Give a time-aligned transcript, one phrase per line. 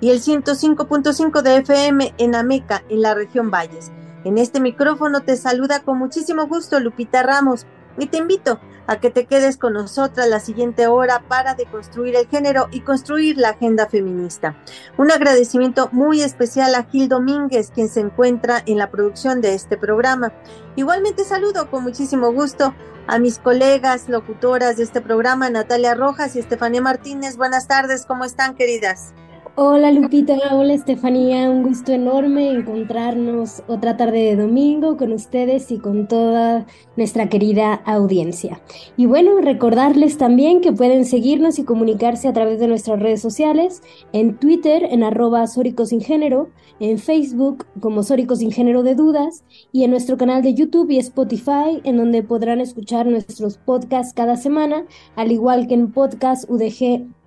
[0.00, 3.92] y el 105.5 de FM en Ameca, en la región Valles.
[4.24, 7.66] En este micrófono te saluda con muchísimo gusto Lupita Ramos
[7.98, 12.26] y te invito a que te quedes con nosotras la siguiente hora para deconstruir el
[12.28, 14.56] género y construir la agenda feminista.
[14.98, 19.76] Un agradecimiento muy especial a Gil Domínguez, quien se encuentra en la producción de este
[19.76, 20.32] programa.
[20.76, 22.74] Igualmente saludo con muchísimo gusto
[23.06, 27.36] a mis colegas locutoras de este programa, Natalia Rojas y Estefanía Martínez.
[27.36, 29.14] Buenas tardes, ¿cómo están, queridas?
[29.56, 35.78] Hola Lupita, hola Estefanía, un gusto enorme encontrarnos otra tarde de domingo con ustedes y
[35.78, 38.60] con toda nuestra querida audiencia.
[38.96, 43.82] Y bueno, recordarles también que pueden seguirnos y comunicarse a través de nuestras redes sociales,
[44.12, 49.44] en Twitter en arroba Sórico Sin Género, en Facebook como Sórico Sin Género de Dudas
[49.72, 54.36] y en nuestro canal de YouTube y Spotify en donde podrán escuchar nuestros podcasts cada
[54.36, 57.19] semana, al igual que en podcast UDG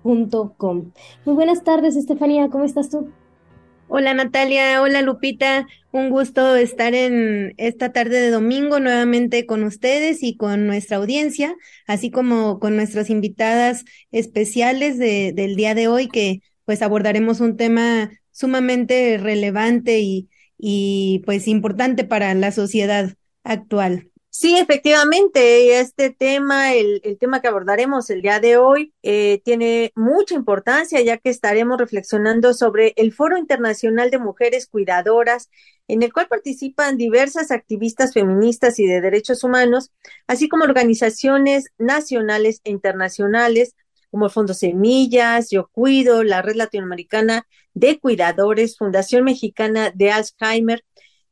[1.24, 3.10] muy buenas tardes, Estefanía, ¿cómo estás tú?
[3.88, 10.22] Hola Natalia, hola Lupita, un gusto estar en esta tarde de domingo nuevamente con ustedes
[10.22, 16.08] y con nuestra audiencia, así como con nuestras invitadas especiales de, del día de hoy
[16.08, 20.28] que pues abordaremos un tema sumamente relevante y,
[20.58, 24.10] y pues importante para la sociedad actual.
[24.36, 30.34] Sí, efectivamente, este tema, el, tema que abordaremos el día de hoy, eh, tiene mucha
[30.34, 35.50] importancia ya que estaremos reflexionando sobre el Foro Internacional de Mujeres Cuidadoras,
[35.86, 39.92] en el cual participan diversas activistas feministas y de derechos humanos,
[40.26, 43.76] así como organizaciones nacionales e internacionales,
[44.10, 50.84] como el Fondo Semillas, Yo Cuido, la Red Latinoamericana de Cuidadores, Fundación Mexicana de Alzheimer,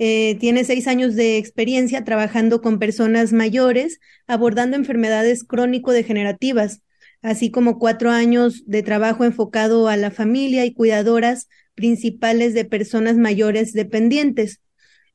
[0.00, 6.82] Eh, tiene seis años de experiencia trabajando con personas mayores, abordando enfermedades crónico-degenerativas,
[7.22, 13.16] así como cuatro años de trabajo enfocado a la familia y cuidadoras principales de personas
[13.16, 14.60] mayores dependientes.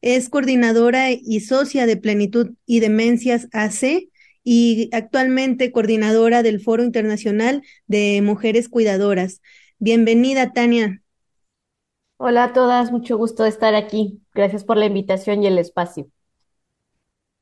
[0.01, 4.09] Es coordinadora y socia de Plenitud y Demencias AC
[4.43, 9.41] y actualmente coordinadora del Foro Internacional de Mujeres Cuidadoras.
[9.79, 11.01] Bienvenida, Tania.
[12.17, 14.21] Hola a todas, mucho gusto de estar aquí.
[14.33, 16.07] Gracias por la invitación y el espacio.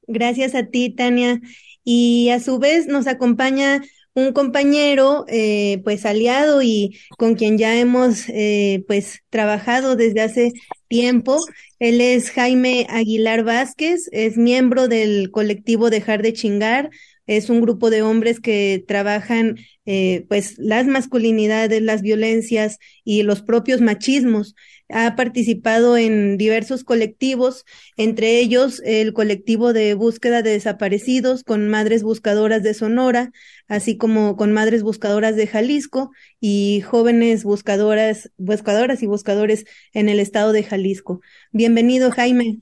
[0.07, 1.39] Gracias a ti, Tania.
[1.83, 3.81] Y a su vez nos acompaña
[4.13, 10.51] un compañero, eh, pues aliado y con quien ya hemos, eh, pues trabajado desde hace
[10.87, 11.39] tiempo.
[11.79, 16.89] Él es Jaime Aguilar Vázquez, es miembro del colectivo Dejar de Chingar.
[17.27, 23.41] Es un grupo de hombres que trabajan, eh, pues, las masculinidades, las violencias y los
[23.41, 24.55] propios machismos
[24.93, 27.65] ha participado en diversos colectivos,
[27.97, 33.31] entre ellos el colectivo de búsqueda de desaparecidos con Madres Buscadoras de Sonora,
[33.67, 40.19] así como con Madres Buscadoras de Jalisco y jóvenes buscadoras, buscadoras y buscadores en el
[40.19, 41.21] estado de Jalisco.
[41.51, 42.59] Bienvenido, Jaime.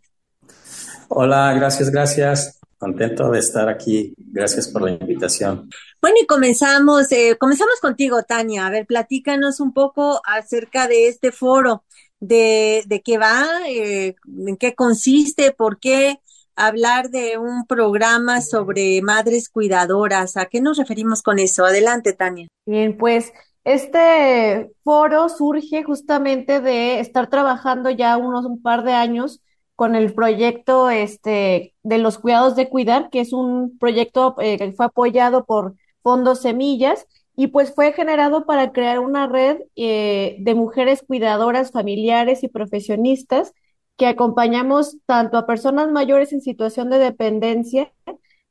[1.08, 2.60] Hola, gracias, gracias.
[2.78, 4.14] Contento de estar aquí.
[4.18, 5.70] Gracias por la invitación.
[6.02, 8.66] Bueno, y comenzamos, eh, comenzamos contigo, Tania.
[8.66, 11.84] A ver, platícanos un poco acerca de este foro
[12.20, 14.16] de, de qué va, eh,
[14.48, 16.20] en qué consiste, por qué
[16.56, 20.36] hablar de un programa sobre madres cuidadoras.
[20.36, 21.66] ¿A qué nos referimos con eso?
[21.66, 22.48] Adelante, Tania.
[22.66, 23.32] Bien, pues
[23.64, 29.42] este foro surge justamente de estar trabajando ya unos un par de años
[29.76, 34.74] con el proyecto este, de los cuidados de cuidar, que es un proyecto eh, que
[34.74, 37.08] fue apoyado por Fondos Semillas
[37.40, 43.54] y pues fue generado para crear una red eh, de mujeres cuidadoras, familiares y profesionistas
[43.96, 47.94] que acompañamos tanto a personas mayores en situación de dependencia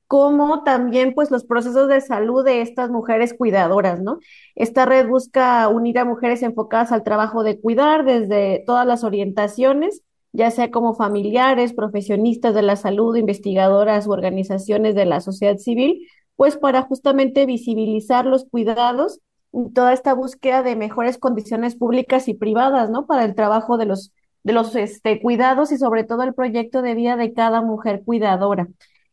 [0.06, 4.20] como también pues los procesos de salud de estas mujeres cuidadoras, ¿no?
[4.54, 10.02] Esta red busca unir a mujeres enfocadas al trabajo de cuidar desde todas las orientaciones,
[10.32, 16.08] ya sea como familiares, profesionistas de la salud, investigadoras u organizaciones de la sociedad civil,
[16.38, 19.18] pues para justamente visibilizar los cuidados
[19.52, 23.06] y toda esta búsqueda de mejores condiciones públicas y privadas, ¿no?
[23.06, 24.12] Para el trabajo de los,
[24.44, 28.68] de los este, cuidados y sobre todo el proyecto de vida de cada mujer cuidadora.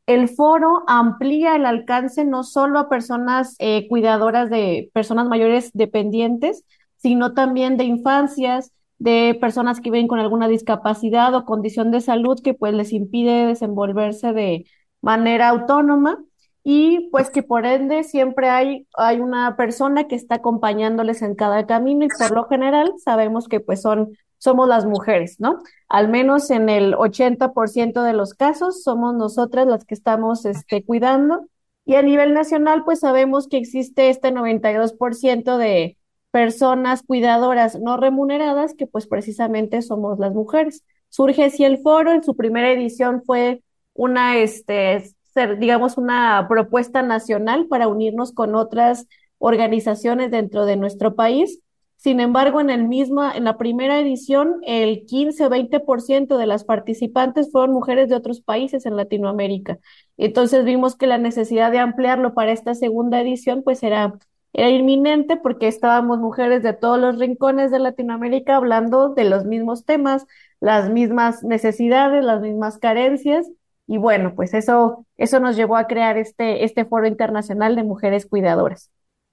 [0.06, 6.64] El foro amplía el alcance no solo a personas eh, cuidadoras de personas mayores dependientes,
[6.98, 12.40] sino también de infancias, de personas que viven con alguna discapacidad o condición de salud
[12.44, 14.66] que pues les impide desenvolverse de
[15.02, 16.20] manera autónoma
[16.68, 21.68] y pues que por ende siempre hay, hay una persona que está acompañándoles en cada
[21.68, 25.60] camino y por lo general sabemos que pues son, somos las mujeres, ¿no?
[25.90, 31.46] Al menos en el 80% de los casos somos nosotras las que estamos este, cuidando
[31.86, 36.00] y a nivel nacional pues sabemos que existe este 92% de
[36.32, 40.84] personas cuidadoras no remuneradas que pues precisamente somos las mujeres.
[41.10, 43.62] Surge así el foro, en su primera edición fue
[43.94, 45.14] una, este,
[45.60, 51.60] digamos, una propuesta nacional para unirnos con otras organizaciones dentro de nuestro país.
[51.98, 56.64] Sin embargo, en el mismo, en la primera edición, el 15 o 20% de las
[56.64, 59.80] participantes fueron mujeres de otros países en Latinoamérica.
[60.18, 64.14] Entonces vimos que la necesidad de ampliarlo para esta segunda edición, pues era,
[64.54, 69.86] era inminente porque estábamos mujeres de todos los rincones de Latinoamérica hablando de los mismos
[69.86, 70.26] temas,
[70.60, 73.50] las mismas necesidades, las mismas carencias
[73.88, 78.26] y bueno, pues eso, eso nos llevó a crear este, este foro internacional de mujeres
[78.26, 78.90] cuidadoras.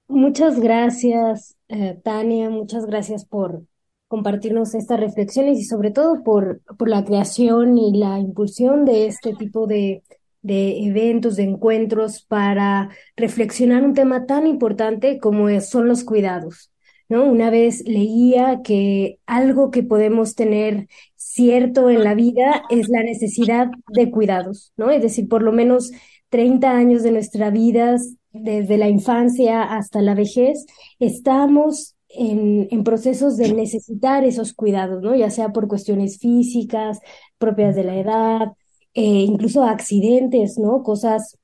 [0.09, 3.63] Muchas gracias, eh, Tania, muchas gracias por
[4.09, 9.35] compartirnos estas reflexiones y sobre todo por, por la creación y la impulsión de este
[9.35, 10.03] tipo de,
[10.43, 16.71] de eventos, de encuentros para reflexionar un tema tan importante como son los cuidados.
[17.09, 17.25] ¿no?
[17.25, 20.89] Una vez leía que algo que podemos tener
[21.25, 24.91] cierto en la vida es la necesidad de cuidados, ¿no?
[24.91, 25.93] Es decir, por lo menos
[26.31, 27.97] 30 años de nuestra vida,
[28.33, 30.67] desde la infancia hasta la vejez,
[30.99, 35.15] estamos en, en, procesos de necesitar esos cuidados, ¿no?
[35.15, 36.99] Ya sea por cuestiones físicas,
[37.39, 38.53] propias de la edad,
[38.95, 40.83] eh, incluso accidentes, ¿no?
[40.83, 41.39] Cosas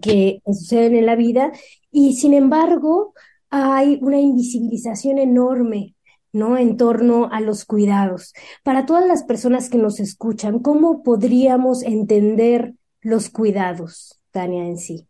[0.00, 1.52] que suceden en la vida.
[1.90, 3.14] Y sin embargo,
[3.50, 5.95] hay una invisibilización enorme
[6.36, 6.58] ¿no?
[6.58, 8.34] En torno a los cuidados.
[8.62, 15.06] Para todas las personas que nos escuchan, ¿cómo podríamos entender los cuidados, Tania, en sí?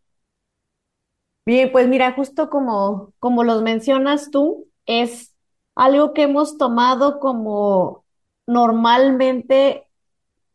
[1.45, 5.33] Bien, pues mira, justo como, como los mencionas tú, es
[5.75, 8.05] algo que hemos tomado como
[8.47, 9.87] normalmente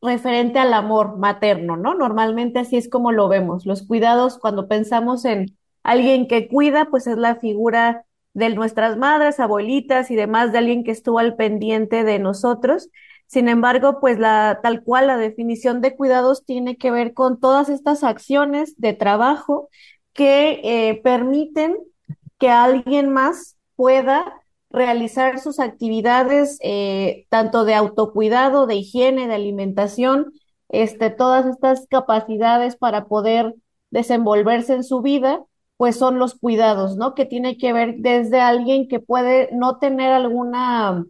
[0.00, 1.94] referente al amor materno, ¿no?
[1.94, 3.67] Normalmente así es como lo vemos.
[3.67, 9.41] Los cuidados, cuando pensamos en alguien que cuida, pues es la figura de nuestras madres,
[9.41, 12.89] abuelitas y demás, de alguien que estuvo al pendiente de nosotros.
[13.27, 17.69] Sin embargo, pues la tal cual la definición de cuidados tiene que ver con todas
[17.69, 19.69] estas acciones de trabajo
[20.12, 21.79] que eh, permiten
[22.39, 30.32] que alguien más pueda realizar sus actividades eh, tanto de autocuidado, de higiene, de alimentación,
[30.69, 33.55] este, todas estas capacidades para poder
[33.91, 35.44] desenvolverse en su vida
[35.82, 37.12] pues son los cuidados, ¿no?
[37.17, 41.05] Que tiene que ver desde alguien que puede no tener alguna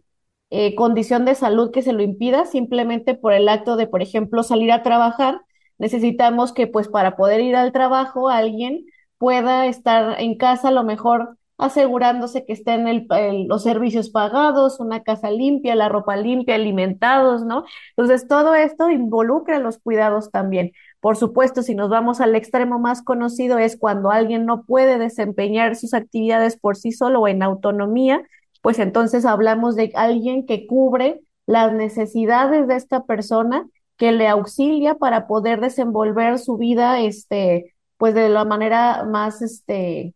[0.49, 4.41] eh, condición de salud que se lo impida, simplemente por el acto de, por ejemplo,
[4.41, 5.41] salir a trabajar,
[5.77, 8.83] necesitamos que pues para poder ir al trabajo alguien
[9.19, 13.07] pueda estar en casa a lo mejor asegurándose que estén
[13.47, 17.63] los servicios pagados, una casa limpia, la ropa limpia, alimentados, ¿no?
[17.95, 20.73] Entonces, todo esto involucra los cuidados también.
[20.99, 25.75] Por supuesto, si nos vamos al extremo más conocido es cuando alguien no puede desempeñar
[25.75, 28.23] sus actividades por sí solo o en autonomía,
[28.61, 33.67] pues entonces hablamos de alguien que cubre las necesidades de esta persona,
[33.97, 40.13] que le auxilia para poder desenvolver su vida, este, pues de la manera más, este,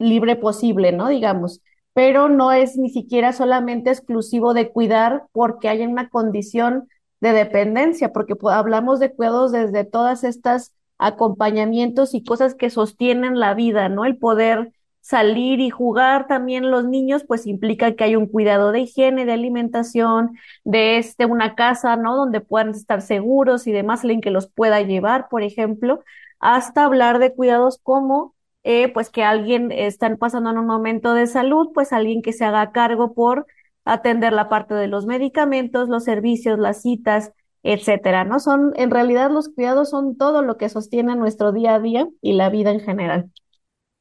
[0.00, 1.08] libre posible, ¿no?
[1.08, 1.62] Digamos.
[1.92, 6.88] pero no es ni siquiera solamente exclusivo de cuidar porque hay una condición
[7.20, 13.54] de dependencia, porque hablamos de cuidados desde todas estas acompañamientos y cosas que sostienen la
[13.54, 14.04] vida, ¿no?
[14.04, 18.80] El poder salir y jugar también los niños, pues implica que hay un cuidado de
[18.80, 22.16] higiene, de alimentación, de este, una casa, ¿no?
[22.16, 26.00] Donde puedan estar seguros y demás, alguien que los pueda llevar, por ejemplo,
[26.38, 31.26] hasta hablar de cuidados como, eh, pues que alguien está pasando en un momento de
[31.26, 33.46] salud, pues alguien que se haga cargo por
[33.84, 38.38] atender la parte de los medicamentos, los servicios, las citas, etcétera, ¿no?
[38.40, 42.34] Son, en realidad los cuidados son todo lo que sostiene nuestro día a día y
[42.34, 43.30] la vida en general.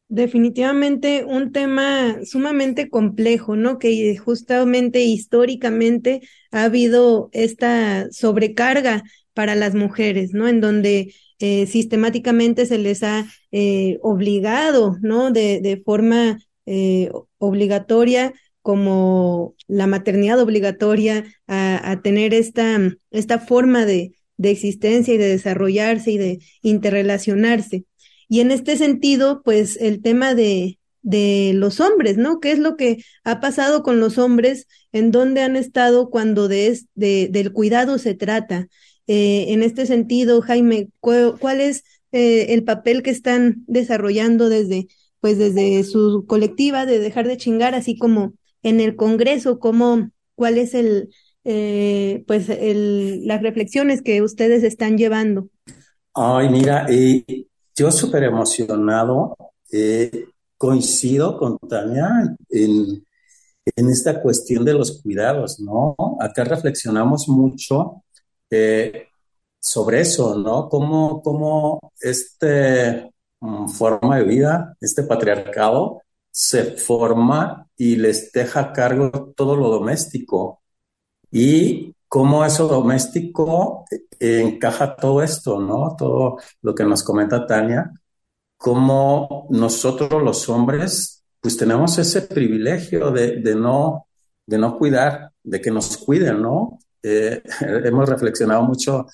[0.08, 3.78] Definitivamente un tema sumamente complejo, ¿no?
[3.78, 10.48] Que justamente históricamente ha habido esta sobrecarga para las mujeres, ¿no?
[10.48, 15.32] En donde eh, sistemáticamente se les ha eh, obligado, ¿no?
[15.32, 22.80] De, forma eh, obligatoria, como la maternidad obligatoria, a, a tener esta,
[23.12, 27.86] esta forma de, de existencia y de desarrollarse y de interrelacionarse.
[28.28, 32.40] Y en este sentido, pues el tema de, de los hombres, ¿no?
[32.40, 34.68] ¿Qué es lo que ha pasado con los hombres?
[34.92, 38.68] ¿En dónde han estado cuando de, de del cuidado se trata?
[39.12, 44.88] Eh, en este sentido, Jaime, ¿cuál, es eh, el papel que están desarrollando desde,
[45.20, 50.60] pues desde su colectiva de dejar de chingar, así como en el Congreso, cómo, cuál
[50.60, 51.10] es el,
[51.44, 55.50] eh, pues el, las reflexiones que ustedes están llevando?
[56.14, 56.86] Ay, mira,
[57.76, 59.36] yo súper emocionado,
[60.56, 62.10] coincido con Tania
[62.52, 63.04] en,
[63.76, 65.96] esta cuestión de los cuidados, ¿no?
[66.20, 68.04] Acá reflexionamos mucho
[68.50, 69.08] eh,
[69.60, 70.70] sobre eso, ¿no?
[70.70, 76.02] Cómo, cómo este um, forma de vida, este patriarcado,
[76.32, 80.62] se forma y les deja a cargo todo lo doméstico.
[81.32, 83.86] Y cómo eso doméstico
[84.20, 85.96] eh, encaja todo esto, ¿no?
[85.98, 87.92] Todo lo que nos comenta Tania,
[88.58, 94.08] cómo nosotros los hombres, pues tenemos ese privilegio de, no,
[94.46, 96.80] de no cuidar, de que nos cuiden, ¿no?
[97.04, 97.42] Eh,
[97.86, 99.08] hemos reflexionado mucho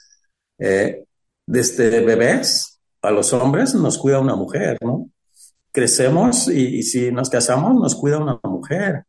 [0.57, 1.03] eh,
[1.45, 5.09] desde bebés a los hombres nos cuida una mujer, ¿no?
[5.71, 9.05] Crecemos y, si nos casamos nos cuida una mujer.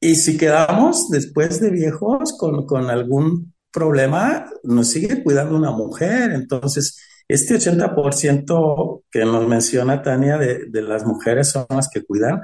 [0.00, 6.32] Y si quedamos después de viejos con, con algún problema, nos sigue cuidando una mujer.
[6.32, 6.98] Entonces,
[7.28, 12.40] este 80% que nos menciona Tania de, de, las mujeres son las que cuidan,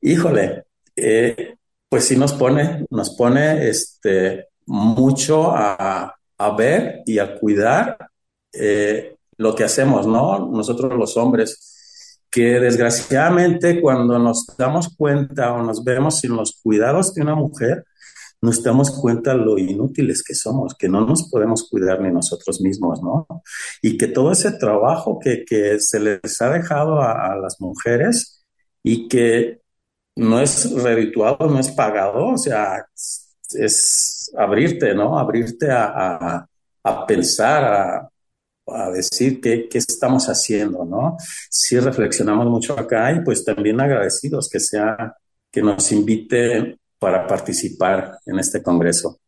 [0.00, 0.64] híjole,
[0.94, 1.55] eh,
[1.88, 7.96] pues sí nos pone, nos pone este, mucho a, a ver y a cuidar
[8.52, 10.50] eh, lo que hacemos, ¿no?
[10.50, 17.14] Nosotros los hombres que desgraciadamente cuando nos damos cuenta o nos vemos sin los cuidados
[17.14, 17.84] de una mujer,
[18.42, 23.02] nos damos cuenta lo inútiles que somos, que no nos podemos cuidar ni nosotros mismos,
[23.02, 23.26] ¿no?
[23.80, 28.44] Y que todo ese trabajo que, que se les ha dejado a, a, las mujeres
[28.82, 29.60] y que
[30.16, 32.86] no es redituado, no es pagado, o sea,
[33.52, 35.18] es abrirte, ¿no?
[35.18, 36.46] Abrirte a,
[36.82, 38.10] a, pensar, a,
[38.66, 41.16] a decir qué, qué estamos haciendo, ¿no?
[41.50, 45.14] Sí reflexionamos mucho acá y pues también agradecidos que sea,
[45.50, 49.20] que nos invite para participar en este congreso.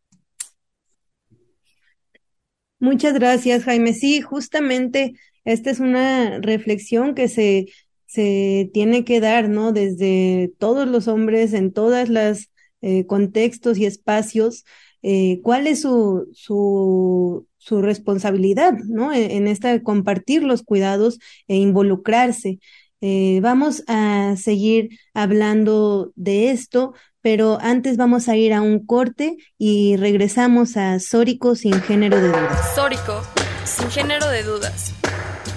[2.79, 3.93] Muchas gracias, Jaime.
[3.93, 7.67] Sí, justamente esta es una reflexión que se,
[8.09, 9.71] se tiene que dar, ¿no?
[9.71, 12.49] Desde todos los hombres, en todas las
[12.81, 14.65] eh, contextos y espacios,
[15.03, 19.13] eh, cuál es su, su, su responsabilidad, ¿no?
[19.13, 22.57] En, esta compartir los cuidados e involucrarse.
[22.99, 29.37] Eh, vamos a seguir hablando de esto, pero antes vamos a ir a un corte
[29.59, 32.73] y regresamos a Sórico sin género de dudas.
[32.73, 33.21] Sórico
[33.65, 34.95] sin género de dudas.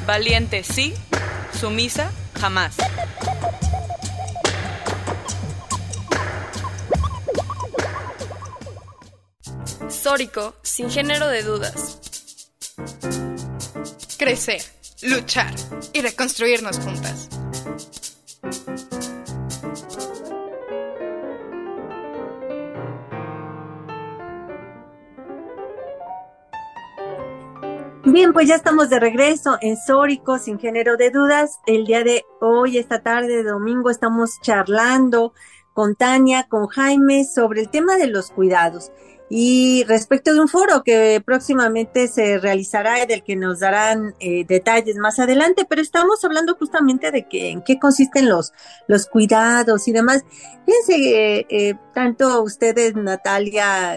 [0.06, 0.92] Valiente sí,
[1.58, 2.76] sumisa jamás.
[9.88, 11.98] Sórico, sin género de dudas.
[14.18, 14.62] Crecer,
[15.02, 15.54] luchar
[15.92, 17.28] y reconstruirnos juntas.
[28.04, 31.60] Bien, pues ya estamos de regreso en Sórico, sin género de dudas.
[31.66, 35.32] El día de hoy, esta tarde de domingo, estamos charlando
[35.72, 38.90] con Tania, con Jaime, sobre el tema de los cuidados.
[39.30, 44.96] Y respecto de un foro que próximamente se realizará, del que nos darán eh, detalles
[44.96, 48.52] más adelante, pero estamos hablando justamente de que en qué consisten los,
[48.88, 50.24] los cuidados y demás.
[50.66, 53.96] Fíjense, eh, eh, tanto ustedes, Natalia,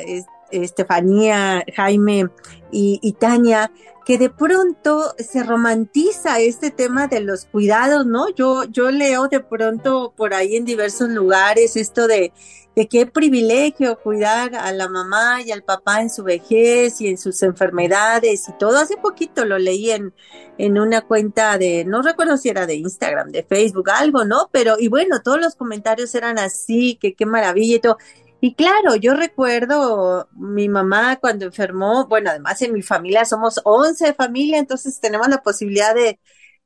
[0.52, 2.30] Estefanía, Jaime
[2.72, 3.72] y, Tania,
[4.06, 8.30] que de pronto se romantiza este tema de los cuidados, ¿no?
[8.36, 12.32] Yo, yo leo de pronto por ahí en diversos lugares esto de,
[12.76, 17.18] de qué privilegio cuidar a la mamá y al papá en su vejez y en
[17.18, 18.78] sus enfermedades y todo.
[18.78, 20.14] Hace poquito lo leí en,
[20.58, 24.50] en una cuenta de, no recuerdo si era de Instagram, de Facebook, algo, ¿no?
[24.52, 27.98] Pero, y bueno, todos los comentarios eran así, que qué maravilla y todo.
[28.42, 34.14] Y claro, yo recuerdo mi mamá cuando enfermó, bueno, además en mi familia somos 11
[34.14, 36.20] familia, entonces tenemos la posibilidad de,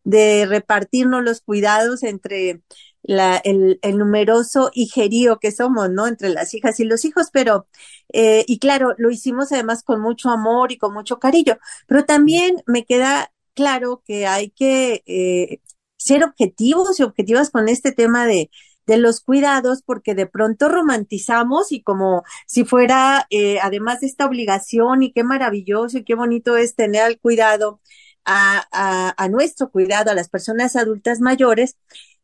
[0.04, 2.62] de repartirnos los cuidados entre
[3.04, 6.08] la, el, el, numeroso hijerío que somos, ¿no?
[6.08, 7.68] Entre las hijas y los hijos, pero,
[8.14, 11.58] eh, y claro, lo hicimos además con mucho amor y con mucho cariño,
[11.88, 15.62] pero también me queda claro que hay que eh,
[15.98, 18.50] ser objetivos y objetivas con este tema de,
[18.90, 24.26] de los cuidados porque de pronto romantizamos y como si fuera, eh, además de esta
[24.26, 27.80] obligación y qué maravilloso y qué bonito es tener al cuidado,
[28.26, 31.78] a, a, nuestro cuidado, a las personas adultas mayores,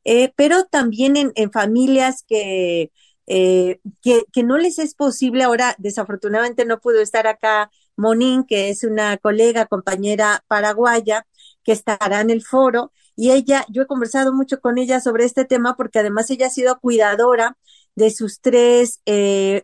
[0.06, 2.92] eh, pero también en, en familias que,
[3.28, 5.44] eh, que, que, no les es posible.
[5.44, 11.26] Ahora, desafortunadamente, no pudo estar acá Monín, que es una colega, compañera paraguaya,
[11.64, 15.46] que estará en el foro y ella, yo he conversado mucho con ella sobre este
[15.46, 17.58] tema porque además ella ha sido cuidadora
[17.96, 19.64] de sus tres eh,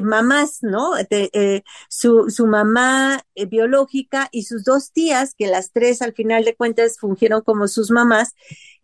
[0.00, 0.92] mamás, ¿no?
[1.10, 6.14] De, eh, su, su mamá eh, biológica y sus dos tías, que las tres al
[6.14, 8.34] final de cuentas fungieron como sus mamás,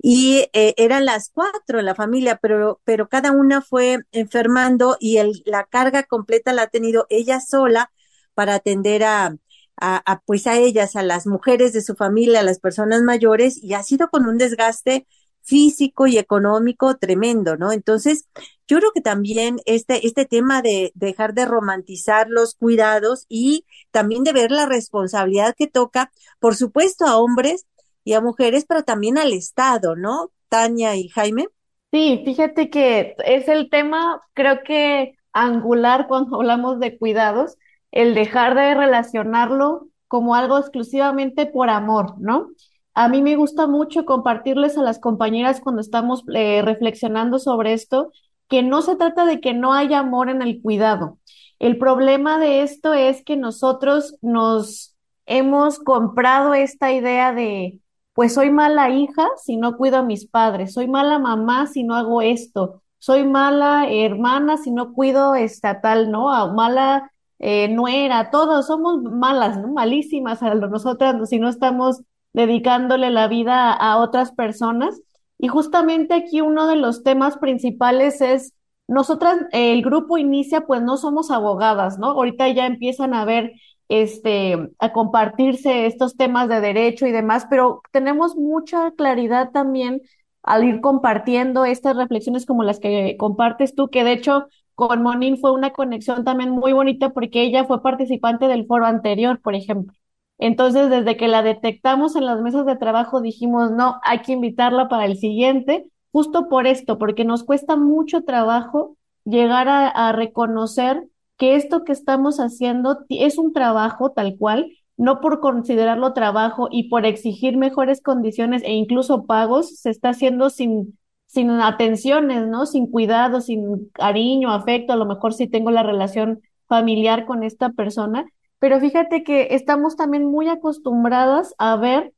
[0.01, 5.19] y eh, eran las cuatro en la familia, pero, pero cada una fue enfermando y
[5.19, 7.91] el, la carga completa la ha tenido ella sola
[8.35, 9.37] para atender a,
[9.80, 13.62] a, a, pues a ellas, a las mujeres de su familia, a las personas mayores,
[13.62, 15.06] y ha sido con un desgaste
[15.42, 17.73] físico y económico tremendo, ¿no?
[17.73, 18.28] Entonces,
[18.66, 24.25] yo creo que también este, este tema de dejar de romantizar los cuidados y también
[24.25, 27.66] de ver la responsabilidad que toca, por supuesto, a hombres
[28.04, 30.30] y a mujeres, pero también al Estado, ¿no?
[30.50, 31.47] Tania y Jaime.
[31.93, 37.56] Sí, fíjate que es el tema, creo que angular cuando hablamos de cuidados,
[37.91, 42.49] el dejar de relacionarlo como algo exclusivamente por amor, ¿no?
[42.95, 48.11] A mí me gusta mucho compartirles a las compañeras cuando estamos eh, reflexionando sobre esto,
[48.49, 51.19] que no se trata de que no haya amor en el cuidado.
[51.59, 54.97] El problema de esto es que nosotros nos
[55.27, 57.79] hemos comprado esta idea de,
[58.15, 61.95] pues soy mala hija si no cuido a mis padres, soy mala mamá si no
[61.95, 66.29] hago esto, soy mala hermana si no cuido estatal, ¿no?
[66.55, 69.59] mala eh, nuera, todos somos malas.
[69.67, 75.01] Malísimas a nosotras si no estamos dedicándole la vida a otras personas.
[75.39, 78.55] Y justamente aquí uno de los temas principales es,
[78.89, 82.09] nosotras, el grupo inicia, pues no somos abogadas, ¿no?
[82.09, 83.53] Ahorita ya empiezan a ver,
[83.89, 90.03] este, a compartirse estos temas de derecho y demás, pero tenemos mucha claridad también
[90.43, 94.47] al ir compartiendo estas reflexiones como las que compartes tú, que de hecho
[94.78, 99.41] con Monín fue una conexión también muy bonita porque ella fue participante del foro anterior,
[99.41, 99.93] por ejemplo.
[100.38, 104.88] Entonces, desde que la detectamos en las mesas de trabajo, dijimos, no, hay que invitarla
[104.88, 111.08] para el siguiente, justo por esto, porque nos cuesta mucho trabajo llegar a, a reconocer
[111.36, 116.88] que esto que estamos haciendo es un trabajo tal cual, no por considerarlo trabajo y
[116.88, 120.98] por exigir mejores condiciones e incluso pagos, se está haciendo sin
[121.28, 122.67] sin atenciones, ¿no?
[122.67, 127.71] Sin cuidado, sin cariño, afecto, a lo mejor sí tengo la relación familiar con esta
[127.71, 128.26] persona,
[128.58, 132.12] pero fíjate que estamos también muy acostumbradas a ver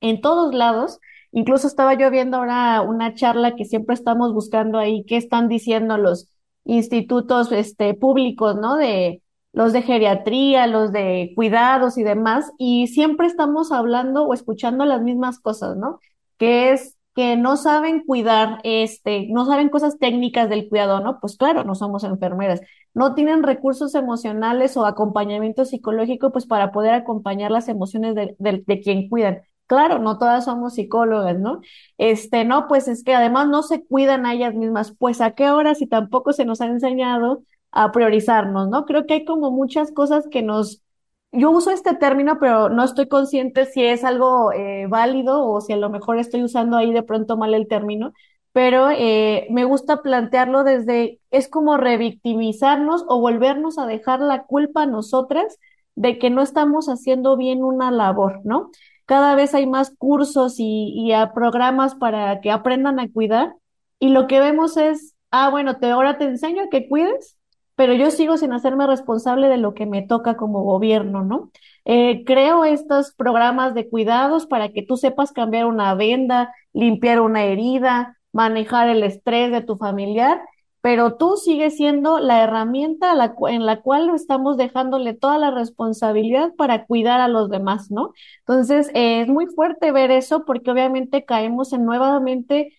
[0.00, 0.98] en todos lados,
[1.32, 5.98] incluso estaba yo viendo ahora una charla que siempre estamos buscando ahí, qué están diciendo
[5.98, 6.28] los
[6.64, 8.76] institutos este, públicos, ¿no?
[8.76, 14.84] De los de geriatría, los de cuidados y demás, y siempre estamos hablando o escuchando
[14.84, 16.00] las mismas cosas, ¿no?
[16.38, 21.18] Que es que no saben cuidar, este, no saben cosas técnicas del cuidado, ¿no?
[21.20, 22.60] Pues claro, no somos enfermeras.
[22.94, 28.62] No tienen recursos emocionales o acompañamiento psicológico, pues para poder acompañar las emociones de, de,
[28.64, 29.42] de quien cuidan.
[29.66, 31.60] Claro, no todas somos psicólogas, ¿no?
[31.98, 34.92] Este, no, pues es que además no se cuidan a ellas mismas.
[34.96, 38.84] Pues a qué hora si tampoco se nos ha enseñado a priorizarnos, ¿no?
[38.86, 40.82] Creo que hay como muchas cosas que nos
[41.32, 45.72] yo uso este término, pero no estoy consciente si es algo eh, válido o si
[45.72, 48.12] a lo mejor estoy usando ahí de pronto mal el término,
[48.52, 54.82] pero eh, me gusta plantearlo desde, es como revictimizarnos o volvernos a dejar la culpa
[54.82, 55.58] a nosotras
[55.94, 58.70] de que no estamos haciendo bien una labor, ¿no?
[59.04, 63.54] Cada vez hay más cursos y, y programas para que aprendan a cuidar
[63.98, 67.37] y lo que vemos es, ah, bueno, te, ahora te enseño a que cuides,
[67.78, 71.52] pero yo sigo sin hacerme responsable de lo que me toca como gobierno, ¿no?
[71.84, 77.44] Eh, creo estos programas de cuidados para que tú sepas cambiar una venda, limpiar una
[77.44, 80.40] herida, manejar el estrés de tu familiar,
[80.80, 83.12] pero tú sigues siendo la herramienta
[83.48, 88.12] en la cual estamos dejándole toda la responsabilidad para cuidar a los demás, ¿no?
[88.40, 92.72] Entonces, eh, es muy fuerte ver eso porque obviamente caemos en nuevamente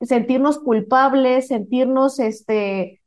[0.00, 3.00] sentirnos culpables, sentirnos, este,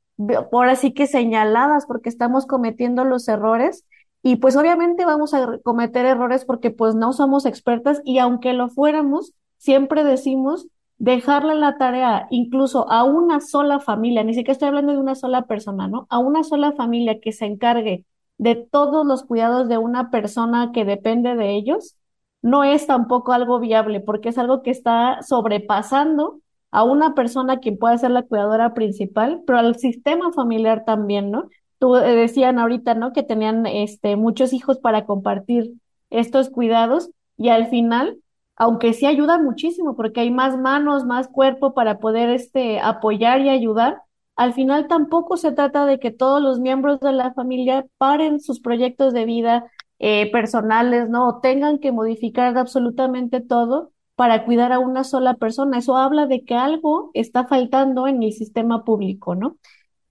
[0.51, 3.85] por así que señaladas porque estamos cometiendo los errores.
[4.23, 8.69] Y pues obviamente vamos a cometer errores porque pues no somos expertas y aunque lo
[8.69, 14.93] fuéramos, siempre decimos dejarle la tarea incluso a una sola familia, ni siquiera estoy hablando
[14.93, 16.07] de una sola persona, ¿no?
[16.09, 18.05] A una sola familia que se encargue
[18.37, 21.95] de todos los cuidados de una persona que depende de ellos,
[22.41, 26.39] no es tampoco algo viable porque es algo que está sobrepasando
[26.71, 31.49] a una persona quien pueda ser la cuidadora principal, pero al sistema familiar también, ¿no?
[31.79, 33.13] Tú eh, decían ahorita, ¿no?
[33.13, 35.73] Que tenían este muchos hijos para compartir
[36.09, 38.17] estos cuidados y al final,
[38.55, 43.49] aunque sí ayuda muchísimo porque hay más manos, más cuerpo para poder este apoyar y
[43.49, 44.01] ayudar,
[44.35, 48.59] al final tampoco se trata de que todos los miembros de la familia paren sus
[48.59, 51.27] proyectos de vida eh, personales, ¿no?
[51.27, 55.77] O tengan que modificar absolutamente todo para cuidar a una sola persona.
[55.77, 59.57] Eso habla de que algo está faltando en el sistema público, ¿no?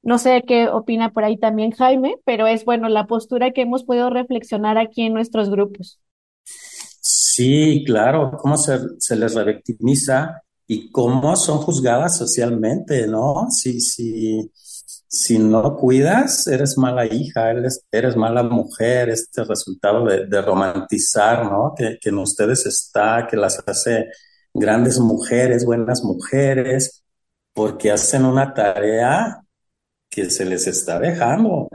[0.03, 3.83] No sé qué opina por ahí también Jaime, pero es bueno la postura que hemos
[3.83, 6.01] podido reflexionar aquí en nuestros grupos.
[6.45, 13.49] Sí, claro, cómo se, se les revictimiza y cómo son juzgadas socialmente, ¿no?
[13.51, 14.53] Sí, sí
[15.09, 21.75] si no cuidas, eres mala hija, eres, mala mujer, este resultado de, romantizar, ¿no?
[21.77, 24.11] Que, en ustedes está, que las hace
[24.53, 27.05] grandes mujeres, buenas mujeres,
[27.53, 29.41] porque hacen una tarea
[30.11, 31.69] que se les está dejando.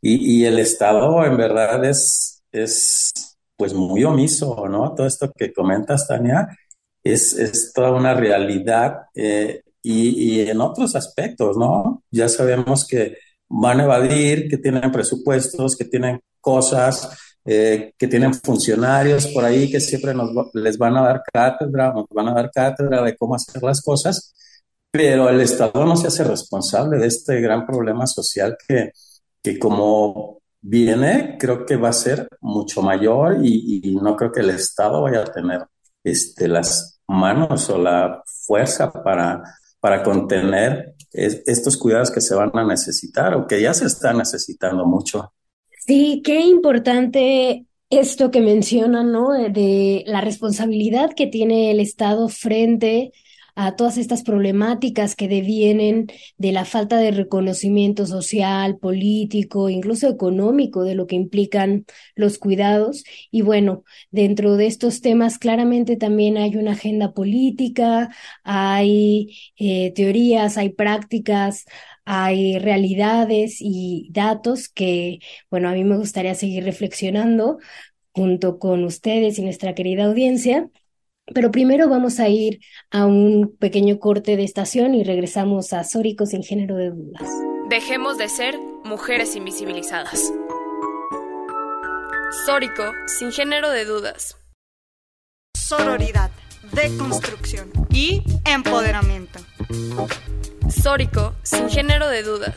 [0.00, 3.12] Y, y el Estado en verdad es, es
[3.56, 4.94] pues muy omiso, ¿no?
[4.94, 6.48] Todo esto que comentas, Tania,
[7.02, 12.02] es, es toda una realidad eh, y, en otros aspectos, ¿no?
[12.10, 13.18] Ya sabemos que
[13.48, 17.10] van a evadir, que tienen presupuestos, que tienen cosas,
[17.44, 22.06] eh, que tienen funcionarios por ahí que siempre nos, les van a dar cátedra, nos
[22.10, 24.34] van a dar cátedra de cómo hacer las cosas,
[24.90, 28.92] pero el Estado no se hace responsable de este gran problema social que,
[29.42, 34.40] que como viene, creo que va a ser mucho mayor y, y no creo que
[34.40, 35.66] el Estado vaya a tener
[36.02, 39.42] este, las manos o la fuerza para
[39.84, 44.86] para contener estos cuidados que se van a necesitar o que ya se están necesitando
[44.86, 45.34] mucho.
[45.86, 49.32] Sí, qué importante esto que mencionan, ¿no?
[49.32, 53.12] De, la responsabilidad que tiene el Estado frente
[53.54, 60.82] a todas estas problemáticas que devienen de la falta de reconocimiento social, político, incluso económico
[60.84, 63.04] de lo que implican los cuidados.
[63.30, 68.10] Y bueno, dentro de estos temas claramente también hay una agenda política,
[68.42, 71.64] hay eh, teorías, hay prácticas,
[72.04, 77.58] hay realidades y datos que, bueno, a mí me gustaría seguir reflexionando
[78.12, 80.70] junto con ustedes y nuestra querida audiencia
[81.32, 82.60] pero primero vamos a ir
[82.90, 87.28] a un pequeño corte de estación y regresamos a Sórico sin género de dudas.
[87.68, 90.32] Dejemos de ser mujeres invisibilizadas.
[92.46, 94.36] Sórico sin género de dudas.
[95.56, 96.30] Sororidad,
[96.72, 99.38] deconstrucción y empoderamiento.
[100.68, 102.54] Sórico sin género de dudas.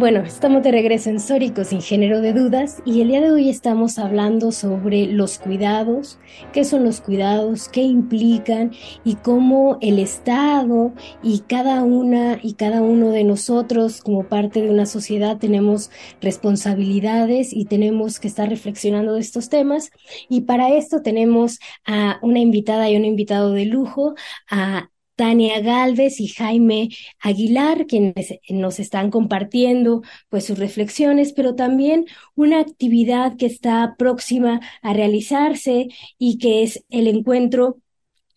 [0.00, 3.50] Bueno, estamos de regreso en Sórico sin género de dudas y el día de hoy
[3.50, 6.18] estamos hablando sobre los cuidados,
[6.54, 8.72] qué son los cuidados, qué implican
[9.04, 14.70] y cómo el Estado y cada una y cada uno de nosotros como parte de
[14.70, 15.90] una sociedad tenemos
[16.22, 19.90] responsabilidades y tenemos que estar reflexionando de estos temas.
[20.30, 24.14] Y para esto tenemos a una invitada y un invitado de lujo,
[24.50, 24.88] a
[25.20, 32.58] Tania Galvez y Jaime Aguilar, quienes nos están compartiendo pues sus reflexiones, pero también una
[32.58, 37.76] actividad que está próxima a realizarse y que es el encuentro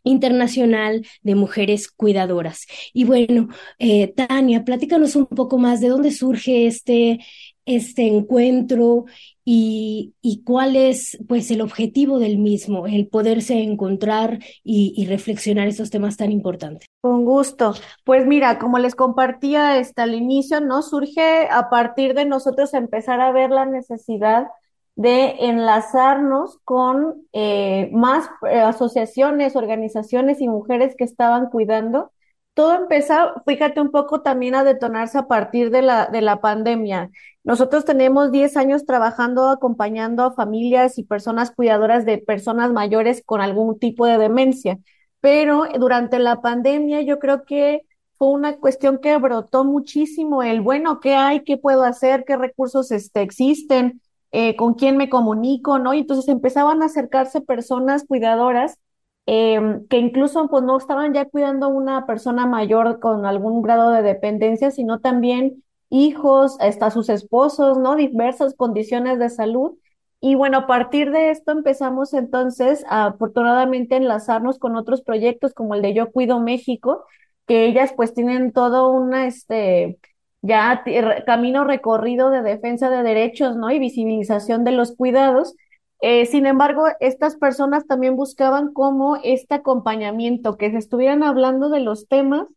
[0.04, 2.67] internacional de mujeres cuidadoras.
[2.91, 3.48] Y bueno,
[3.80, 7.19] eh, Tania, platícanos un poco más de dónde surge este
[7.65, 9.06] este encuentro
[9.45, 10.13] y,
[10.45, 16.17] cuál es pues el objetivo del mismo, el poderse encontrar y, y, reflexionar estos temas
[16.17, 16.88] tan importantes.
[17.02, 17.73] Con gusto.
[18.04, 20.82] Pues mira, como les compartía hasta el inicio, ¿no?
[20.82, 24.47] Surge a partir de nosotros empezar a ver la necesidad
[24.95, 32.12] de enlazarnos con eh, más eh, asociaciones, organizaciones y mujeres que estaban cuidando.
[32.54, 33.15] Todo empezó,
[33.47, 37.10] fíjate un poco también a detonarse a partir de la, de la pandemia.
[37.43, 43.41] Nosotros tenemos 10 años trabajando, acompañando a familias y personas cuidadoras de personas mayores con
[43.41, 44.79] algún tipo de demencia,
[45.19, 47.82] pero durante la pandemia yo creo que
[48.17, 51.43] fue una cuestión que brotó muchísimo el, bueno, ¿qué hay?
[51.43, 52.23] ¿Qué puedo hacer?
[52.25, 54.01] ¿Qué recursos este, existen?
[54.32, 55.93] Eh, con quién me comunico, ¿no?
[55.93, 58.79] Y entonces empezaban a acercarse personas cuidadoras
[59.25, 63.91] em, que incluso pues no estaban ya cuidando a una persona mayor con algún grado
[63.91, 67.95] de dependencia, sino también hijos, hasta sus esposos, ¿no?
[67.95, 69.77] Diversas condiciones de salud.
[70.19, 75.75] Y bueno, a partir de esto empezamos entonces a afortunadamente enlazarnos con otros proyectos como
[75.75, 77.06] el de Yo Cuido México,
[77.45, 79.99] que ellas pues tienen todo una, este,
[80.41, 80.84] ya
[81.25, 83.69] camino recorrido de defensa de derechos, ¿no?
[83.69, 85.56] Y visibilización de los cuidados.
[86.01, 91.82] Eh, sin embargo, estas personas también buscaban como este acompañamiento, que se estuvieran hablando de
[91.82, 92.47] los temas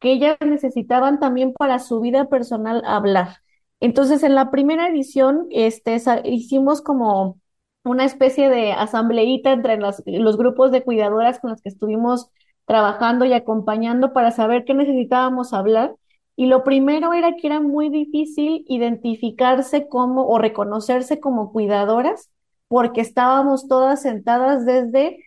[0.00, 3.38] que ellas necesitaban también para su vida personal hablar.
[3.80, 7.38] Entonces, en la primera edición, este, hicimos como
[7.84, 12.30] una especie de asambleíta entre los grupos de cuidadoras con los que estuvimos
[12.66, 15.96] trabajando y acompañando para saber qué necesitábamos hablar
[16.36, 22.30] y lo primero era que era muy difícil identificarse como o reconocerse como cuidadoras
[22.68, 25.18] porque estábamos todas sentadas desde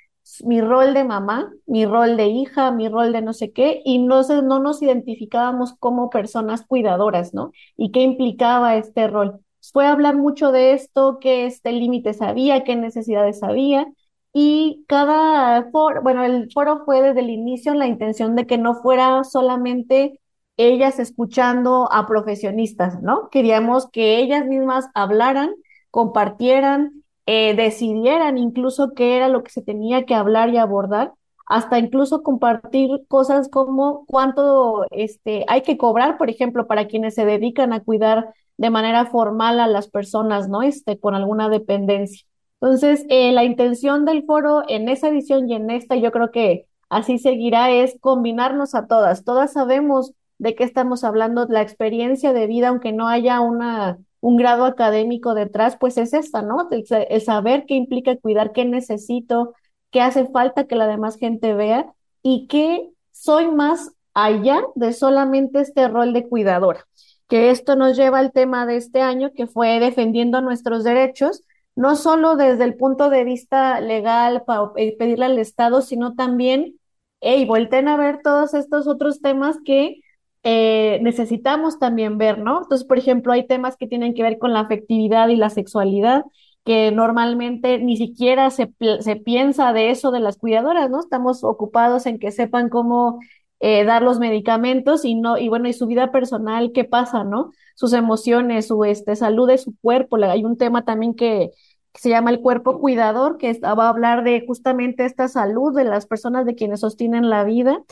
[0.45, 3.99] mi rol de mamá, mi rol de hija, mi rol de no sé qué, y
[3.99, 7.51] no, no nos identificábamos como personas cuidadoras, ¿no?
[7.77, 9.39] Y qué implicaba este rol.
[9.73, 13.87] Fue hablar mucho de esto, qué este límites había, qué necesidades había,
[14.33, 18.75] y cada foro, bueno, el foro fue desde el inicio la intención de que no
[18.75, 20.19] fuera solamente
[20.57, 23.29] ellas escuchando a profesionistas, ¿no?
[23.29, 25.53] Queríamos que ellas mismas hablaran,
[25.89, 31.13] compartieran, eh, decidieran incluso qué era lo que se tenía que hablar y abordar,
[31.45, 37.25] hasta incluso compartir cosas como cuánto este, hay que cobrar, por ejemplo, para quienes se
[37.25, 40.62] dedican a cuidar de manera formal a las personas, ¿no?
[40.62, 42.25] Este, con alguna dependencia.
[42.62, 46.67] Entonces, eh, la intención del foro en esa edición y en esta, yo creo que
[46.89, 49.23] así seguirá, es combinarnos a todas.
[49.23, 54.38] Todas sabemos de qué estamos hablando, la experiencia de vida, aunque no haya una, un
[54.38, 56.69] grado académico detrás, pues es esta, ¿no?
[56.71, 59.53] El, saber qué implica cuidar, qué necesito,
[59.89, 65.60] qué hace falta que la demás gente vea y que soy más allá de solamente
[65.62, 66.86] este rol de cuidadora.
[67.27, 71.43] Que esto nos lleva al tema de este año, que fue defendiendo nuestros derechos,
[71.75, 76.79] no solo desde el punto de vista legal para pedirle al Estado, sino también,
[77.21, 80.01] hey, volten a ver todos estos otros temas que
[80.43, 82.63] eh, necesitamos también ver, ¿no?
[82.63, 86.23] Entonces, por ejemplo, hay temas que tienen que ver con la afectividad y la sexualidad,
[86.63, 90.99] que normalmente ni siquiera se, se piensa de eso de las cuidadoras, ¿no?
[90.99, 93.19] Estamos ocupados en que sepan cómo
[93.60, 97.51] eh, dar los medicamentos y no, y bueno, y su vida personal, qué pasa, ¿no?
[97.75, 100.17] Sus emociones, su este, salud de su cuerpo.
[100.17, 101.51] Hay un tema también que,
[101.93, 105.84] que se llama el cuerpo cuidador, que va a hablar de justamente esta salud de
[105.84, 107.84] las personas de quienes sostienen la vida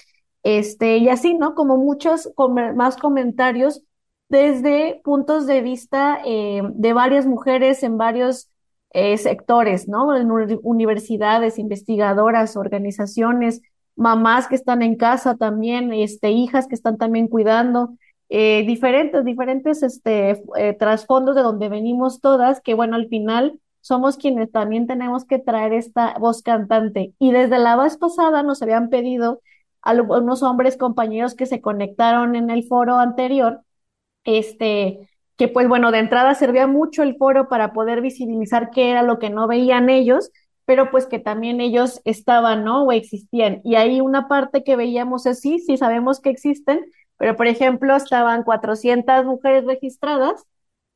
[0.43, 1.56] este, y así, ¿no?
[1.56, 2.32] Como muchos
[2.75, 3.84] más comentarios
[4.30, 8.49] desde puntos de vista eh, de varias mujeres en varios
[8.91, 10.15] eh, sectores, ¿no?
[10.15, 10.32] En
[10.63, 13.62] universidades, investigadoras, organizaciones,
[13.95, 17.97] mamás que están en casa también, este, hijas que están también cuidando,
[18.30, 20.41] eh, diferentes, diferentes este,
[20.78, 25.73] trasfondos de donde venimos todas, que bueno, al final somos quienes también tenemos que traer
[25.73, 27.13] esta voz cantante.
[27.19, 29.41] Y desde la vez pasada nos habían pedido
[29.82, 33.62] algunos hombres compañeros que se conectaron en el foro anterior,
[34.24, 39.04] este, que pues bueno, de entrada servía mucho el foro para poder visibilizar qué era
[39.04, 40.32] lo que no veían ellos,
[40.65, 42.84] pero pues que también ellos estaban, ¿no?
[42.84, 43.62] O existían.
[43.63, 46.86] Y ahí una parte que veíamos así, sí sabemos que existen,
[47.18, 50.46] pero por ejemplo estaban 400 mujeres registradas,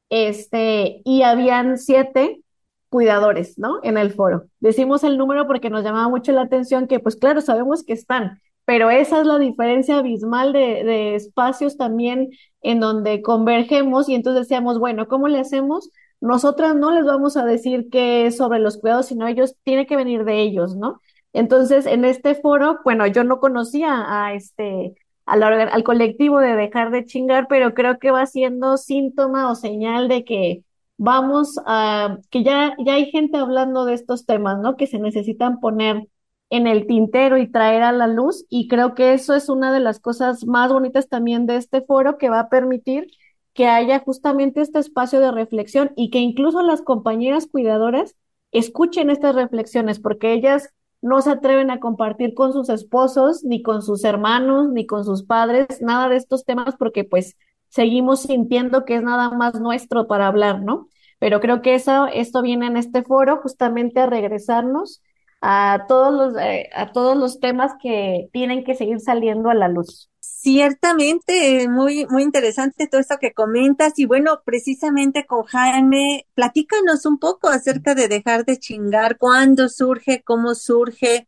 [0.09, 2.41] este, y habían siete
[2.89, 3.79] cuidadores, ¿no?
[3.83, 4.45] En el foro.
[4.59, 8.39] Decimos el número porque nos llamaba mucho la atención que, pues claro, sabemos que están,
[8.65, 12.29] pero esa es la diferencia abismal de, espacios también
[12.61, 15.89] en donde convergemos y entonces decíamos, bueno, ¿cómo le hacemos?
[16.21, 19.97] Nosotras no les vamos a decir qué es sobre los cuidados, sino ellos, tiene que
[19.97, 21.01] venir de ellos, ¿no?
[21.33, 24.93] Entonces, en este foro, bueno, yo no conocía a este,
[25.25, 30.23] al colectivo de dejar de chingar, pero creo que va siendo síntoma o señal de
[30.23, 30.63] que
[30.97, 34.77] vamos a, que ya, ya hay gente hablando de estos temas, ¿no?
[34.77, 36.07] Que se necesitan poner
[36.53, 39.79] en el tintero y traer a la luz, y creo que eso es una de
[39.79, 43.07] las cosas más bonitas también de este foro que va a permitir
[43.55, 48.15] que haya justamente este espacio de reflexión y que incluso las compañeras cuidadoras
[48.51, 50.69] escuchen estas reflexiones, porque ellas
[51.01, 55.23] no se atreven a compartir con sus esposos, ni con sus hermanos, ni con sus
[55.23, 57.35] padres, nada de estos temas, porque pues
[57.69, 60.87] seguimos sintiendo que es nada más nuestro para hablar, ¿no?
[61.17, 65.01] Pero creo que eso, esto viene en este foro justamente a regresarnos
[65.45, 69.67] a todos los, eh, a todos los temas que tienen que seguir saliendo a la
[69.67, 70.09] luz.
[70.21, 73.99] Ciertamente, muy, muy interesante todo esto que comentas.
[73.99, 80.23] Y bueno, precisamente con Jaime, platícanos un poco acerca de dejar de chingar, cuándo surge,
[80.23, 81.27] cómo surge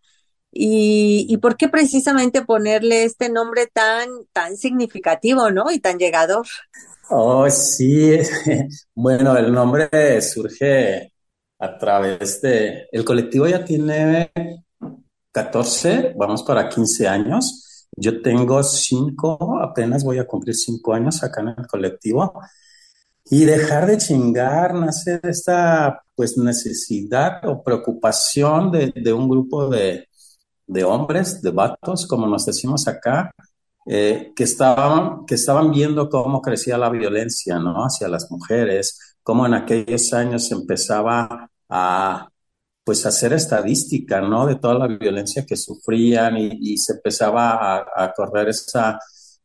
[0.49, 5.71] y, y por qué precisamente ponerle este nombre tan, tan significativo, ¿no?
[5.71, 6.47] Y tan llegador.
[7.09, 8.17] Oh, sí.
[8.95, 11.11] Bueno, el nombre surge
[11.59, 14.31] a través de, el colectivo ya tiene
[15.31, 17.65] 14, vamos para 15 años
[17.95, 22.33] yo tengo cinco, apenas voy a cumplir cinco años acá en el colectivo
[23.23, 30.07] y dejar de chingar nace esta pues necesidad o preocupación de, un grupo de,
[30.83, 33.31] hombres, de vatos, como nos decimos acá,
[33.87, 37.85] eh, que, estaban, que estaban viendo cómo crecía la violencia ¿no?
[37.85, 42.29] hacia las mujeres, cómo en aquellos años empezaba a
[42.83, 44.45] pues hacer estadística, ¿no?
[44.45, 48.99] De toda la violencia que sufrían y, se empezaba a, correr esa,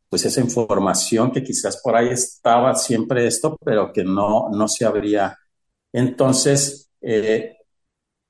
[0.07, 4.85] pues esa información que quizás por ahí estaba siempre esto, pero que no, no se
[4.85, 5.35] abría.
[5.91, 7.57] Entonces, eh,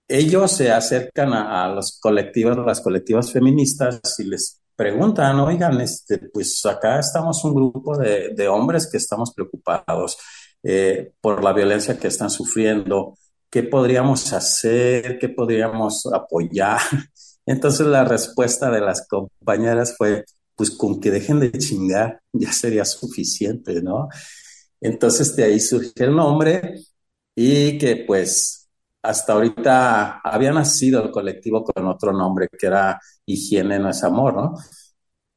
[0.08, 6.66] ellos se acercan a, los colectivos, las colectivas feministas y les preguntan, oigan, este, pues
[6.66, 10.18] acá estamos un grupo de, hombres que estamos preocupados
[10.63, 13.17] eh, por la violencia que están sufriendo
[13.50, 16.80] qué podríamos hacer, qué podríamos apoyar.
[17.45, 22.86] Entonces la respuesta de las compañeras fue, pues con que dejen de chingar ya sería
[22.86, 24.08] suficiente, ¿no?
[24.80, 26.76] Entonces de ahí surgió el nombre
[27.36, 28.69] y que pues
[29.02, 34.36] hasta ahorita había nacido el colectivo con otro nombre que era Higiene no es amor,
[34.36, 34.56] ¿no?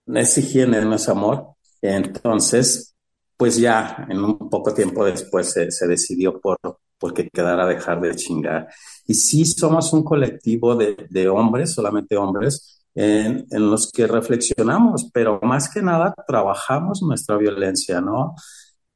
[0.06, 1.54] Es higiene no es amor.
[1.80, 2.93] Entonces,
[3.36, 6.58] pues ya en un poco tiempo después se, se decidió por
[7.04, 8.68] porque quedara dejar de chingar.
[9.06, 15.68] Y sí somos un colectivo de, hombres, solamente hombres, en, los que reflexionamos, pero más
[15.68, 18.34] que nada trabajamos nuestra violencia, ¿no?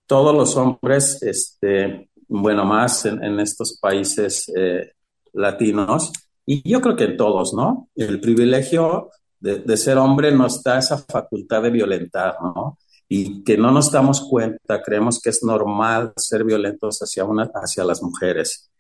[0.07, 4.93] Todos los hombres, este, bueno, más en, estos países eh,
[5.35, 6.11] latinos,
[6.47, 7.91] y yo creo que en todos, ¿no?
[7.95, 12.79] El privilegio de, de, ser hombre nos da esa facultad de violentar, ¿no?
[13.09, 17.85] Y que no nos damos cuenta, creemos que es normal ser violentos hacia, una, hacia
[17.85, 18.71] las mujeres.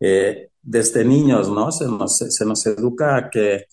[0.00, 1.70] Eh, desde niños, ¿no?
[1.70, 3.66] Se nos, se nos educa a que,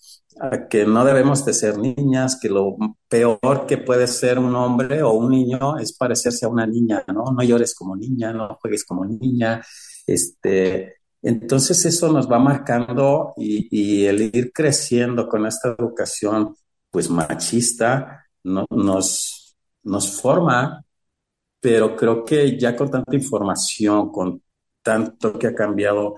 [0.69, 2.75] que no debemos de ser niñas, que lo
[3.07, 7.31] peor que puede ser un hombre o un niño es parecerse a una niña, ¿no?
[7.31, 9.61] No llores como niña, no juegues como niña.
[10.05, 16.55] Este, entonces eso nos va marcando y, y el ir creciendo con esta educación
[16.89, 19.40] pues machista no, nos,
[19.83, 20.83] nos forma,
[21.59, 24.41] pero creo que ya con tanta información, con
[24.81, 26.15] tanto que ha cambiado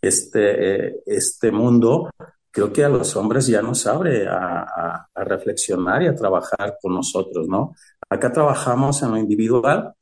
[0.00, 2.10] este, eh, este mundo,
[2.50, 7.46] creo que a los hombres ya nos abre a, reflexionar y a trabajar con nosotros,
[7.48, 7.74] ¿no?
[8.08, 9.92] Acá trabajamos en lo individual,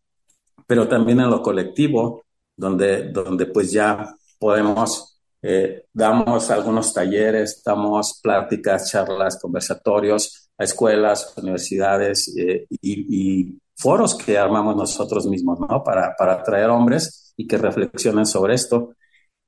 [0.66, 2.24] pero también en lo colectivo,
[2.56, 11.34] donde, donde pues ya podemos, eh, damos algunos talleres, damos pláticas, charlas, conversatorios, a escuelas,
[11.36, 15.84] universidades eh, y, foros que armamos nosotros mismos, ¿no?
[15.84, 18.96] Para, para atraer hombres y que reflexionen sobre esto.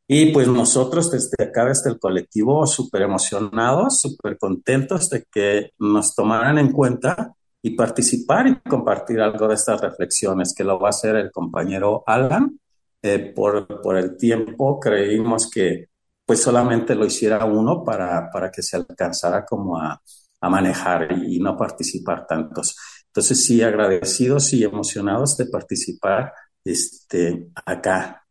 [0.06, 6.14] Y pues nosotros desde acá, desde el colectivo, súper emocionados, súper contentos de que nos
[6.14, 10.90] tomaran en cuenta y participar y compartir algo de estas reflexiones, que lo va a
[10.90, 12.56] hacer el compañero Alan.
[13.02, 15.88] Eh, por, por el tiempo creímos que
[16.24, 20.00] pues solamente lo hiciera uno para, para que se alcanzara como a,
[20.40, 22.76] a manejar y, no participar tantos.
[23.06, 26.32] Entonces, sí, agradecidos y emocionados de participar
[26.64, 28.26] este, acá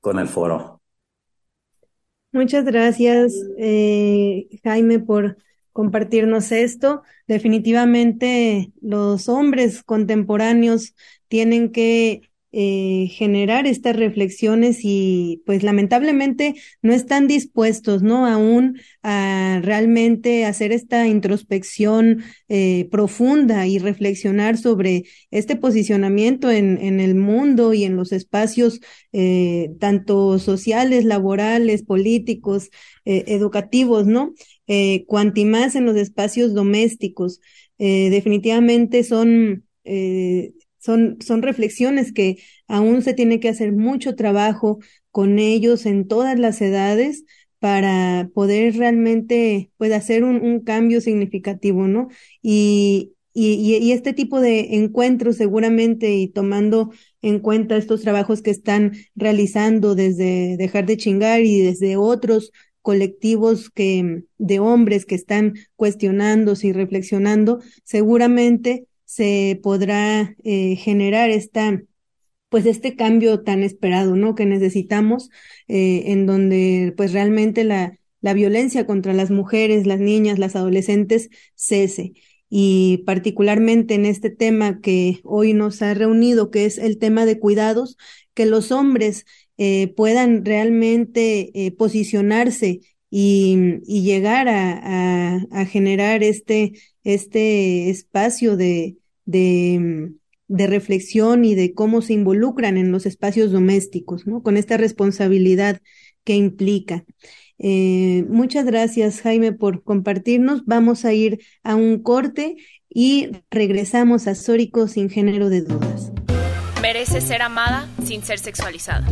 [0.00, 0.82] con el foro.
[2.32, 5.38] Muchas gracias, eh, Jaime, por
[5.72, 7.02] compartirnos esto.
[7.26, 10.94] Definitivamente los hombres contemporáneos
[11.28, 12.30] tienen que
[12.60, 18.26] eh, generar estas reflexiones y pues lamentablemente no están dispuestos, ¿no?
[18.26, 26.98] Aún a realmente hacer esta introspección eh, profunda y reflexionar sobre este posicionamiento en, en,
[26.98, 28.80] el mundo y en los espacios
[29.12, 32.70] eh, tanto sociales, laborales, políticos,
[33.04, 34.34] educativos, ¿no?
[34.66, 37.40] Eh, cuanti más en los espacios domésticos.
[37.78, 39.62] Definitivamente son
[40.78, 44.78] son, son reflexiones que aún se tiene que hacer mucho trabajo
[45.10, 47.24] con ellos en todas las edades
[47.58, 52.08] para poder realmente pues, hacer un, cambio significativo, ¿no?
[52.42, 58.50] Y, y, y, este tipo de encuentros seguramente y tomando en cuenta estos trabajos que
[58.50, 62.52] están realizando desde dejar de chingar y desde otros
[62.82, 71.82] colectivos que de hombres que están cuestionándose y reflexionando, seguramente se podrá eh, generar esta
[72.50, 74.34] pues este cambio tan esperado, ¿no?
[74.34, 75.30] Que necesitamos,
[75.66, 81.30] eh, en donde pues realmente la, la violencia contra las mujeres, las niñas, las adolescentes
[81.54, 82.12] cese.
[82.50, 87.38] Y particularmente en este tema que hoy nos ha reunido, que es el tema de
[87.38, 87.96] cuidados,
[88.34, 89.24] que los hombres
[89.56, 92.80] eh, puedan realmente posicionarse
[93.10, 96.74] y, llegar a, a, generar este,
[97.08, 100.12] este espacio de, de,
[100.48, 104.42] reflexión y de cómo se involucran en los espacios domésticos, ¿no?
[104.42, 105.80] Con esta responsabilidad
[106.22, 107.04] que implica.
[107.58, 110.66] Eh, muchas gracias, Jaime, por compartirnos.
[110.66, 112.56] Vamos a ir a un corte
[112.90, 116.12] y regresamos a Sórico sin género de dudas.
[116.82, 119.08] Merece ser amada sin ser sexualizada.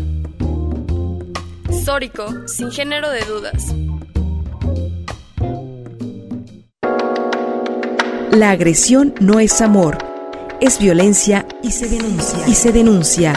[1.85, 3.75] Sórico sin género de dudas.
[8.37, 9.97] La agresión no es amor,
[10.61, 12.47] es violencia y se denuncia.
[12.47, 13.33] Y se denuncia.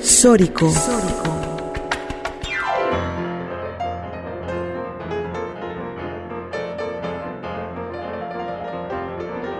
[0.00, 0.68] Sórico.
[0.68, 1.36] Sórico.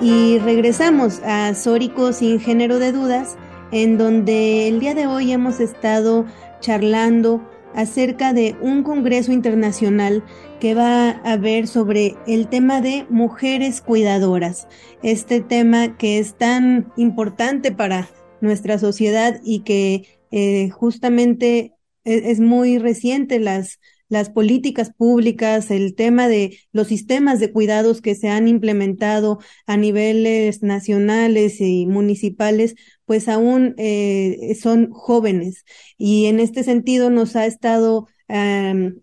[0.01, 3.37] Y regresamos a Sórico sin género de dudas,
[3.71, 6.27] en donde el día de hoy hemos estado
[6.59, 7.41] charlando
[7.77, 10.25] acerca de un congreso internacional
[10.59, 14.67] que va a ver sobre el tema de mujeres cuidadoras,
[15.03, 18.09] este tema que es tan importante para
[18.41, 21.75] nuestra sociedad y que eh, justamente
[22.05, 23.79] es, es, muy reciente las
[24.09, 29.77] las políticas públicas, el tema de los sistemas de cuidados que se han implementado a
[29.77, 35.65] niveles nacionales y municipales, pues aún eh, son jóvenes.
[35.99, 38.07] Y en este sentido nos ha estado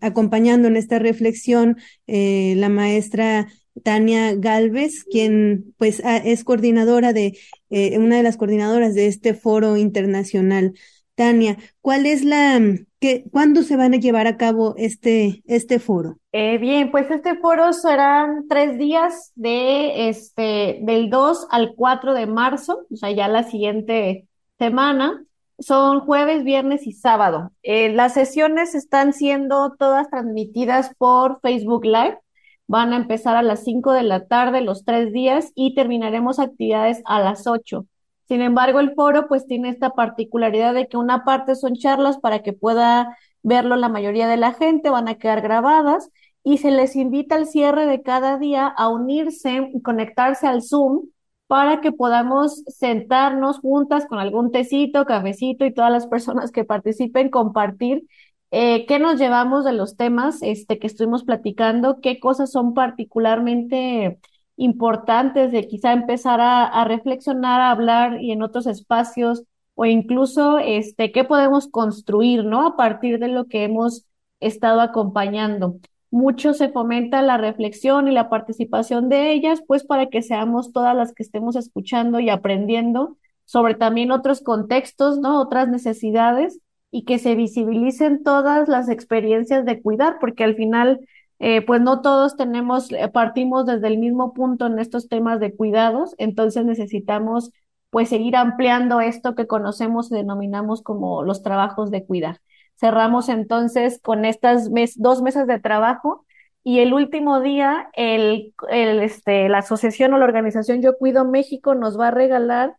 [0.02, 3.48] acompañando en esta reflexión eh, la maestra
[3.82, 7.38] Tania Galvez, quien pues es coordinadora de,
[7.70, 10.74] eh, una de las coordinadoras de este foro internacional.
[11.14, 12.60] Tania, ¿cuál es la,
[13.00, 16.16] qué, cuándo se van a llevar a cabo este, este foro?
[16.32, 22.26] Eh, bien, pues este foro serán tres días de este, del 2 al 4 de
[22.26, 24.26] marzo, o sea, ya la siguiente
[24.58, 25.24] semana.
[25.60, 27.52] Son jueves, viernes y sábado.
[27.62, 32.18] Eh, las sesiones están siendo todas transmitidas por Facebook Live.
[32.66, 37.02] Van a empezar a las 5 de la tarde los tres días y terminaremos actividades
[37.04, 37.86] a las 8.
[38.26, 42.42] Sin embargo, el foro pues tiene esta particularidad de que una parte son charlas para
[42.42, 46.10] que pueda verlo la mayoría de la gente, van a quedar grabadas
[46.42, 51.08] y se les invita al cierre de cada día a unirse y conectarse al Zoom
[51.46, 57.30] para que podamos sentarnos juntas con algún tecito, cafecito y todas las personas que participen,
[57.30, 58.06] compartir
[58.50, 64.18] eh, qué nos llevamos de los temas este, que estuvimos platicando, qué cosas son particularmente
[64.56, 69.44] importantes de quizá empezar a, reflexionar, a hablar y en otros espacios
[69.74, 72.66] o incluso este qué podemos construir, ¿no?
[72.66, 74.04] A partir de lo que hemos
[74.40, 75.76] estado acompañando.
[76.10, 80.94] Mucho se fomenta la reflexión y la participación de ellas, pues para que seamos todas
[80.94, 85.40] las que estemos escuchando y aprendiendo sobre también otros contextos, ¿no?
[85.40, 86.60] Otras necesidades
[86.92, 91.00] y que se visibilicen todas las experiencias de cuidar, porque al final
[91.46, 95.54] eh, pues no todos tenemos, eh, partimos desde el mismo punto en estos temas de
[95.54, 97.50] cuidados, entonces necesitamos
[97.90, 102.40] pues seguir ampliando esto que conocemos y denominamos como los trabajos de cuidar.
[102.80, 106.24] Cerramos entonces con estas dos mesas de trabajo
[106.62, 112.00] y el último día el, este, la asociación o la organización Yo Cuido México nos
[112.00, 112.74] va a regalar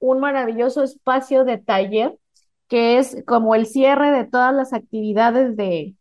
[0.00, 2.18] un maravilloso espacio de taller
[2.66, 5.94] que es como el cierre de todas las actividades de,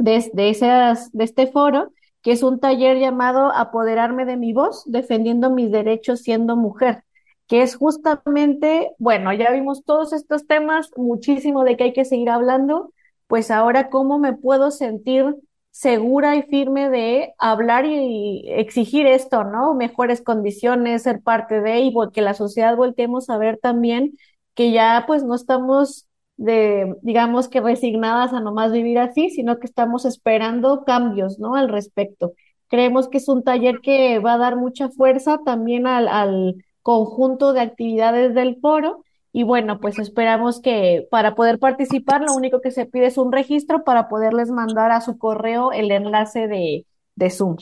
[0.00, 1.92] de, de, esas, de este foro,
[2.22, 7.04] que es un taller llamado Apoderarme de mi voz, defendiendo mis derechos siendo mujer,
[7.46, 12.30] que es justamente, bueno, ya vimos todos estos temas, muchísimo de que hay que seguir
[12.30, 12.92] hablando,
[13.26, 15.36] pues ahora cómo me puedo sentir
[15.70, 19.74] segura y firme de hablar y exigir esto, ¿no?
[19.74, 24.16] Mejores condiciones, ser parte de, y que la sociedad volteemos a ver también
[24.54, 26.06] que ya pues no estamos
[26.40, 31.54] de, digamos que resignadas a nomás vivir así, sino que estamos esperando cambios, ¿no?
[31.54, 32.32] Al respecto.
[32.68, 37.52] Creemos que es un taller que va a dar mucha fuerza también al, al conjunto
[37.52, 42.70] de actividades del foro y bueno, pues esperamos que para poder participar lo único que
[42.70, 46.86] se pide es un registro para poderles mandar a su correo el enlace de,
[47.16, 47.56] de Zoom.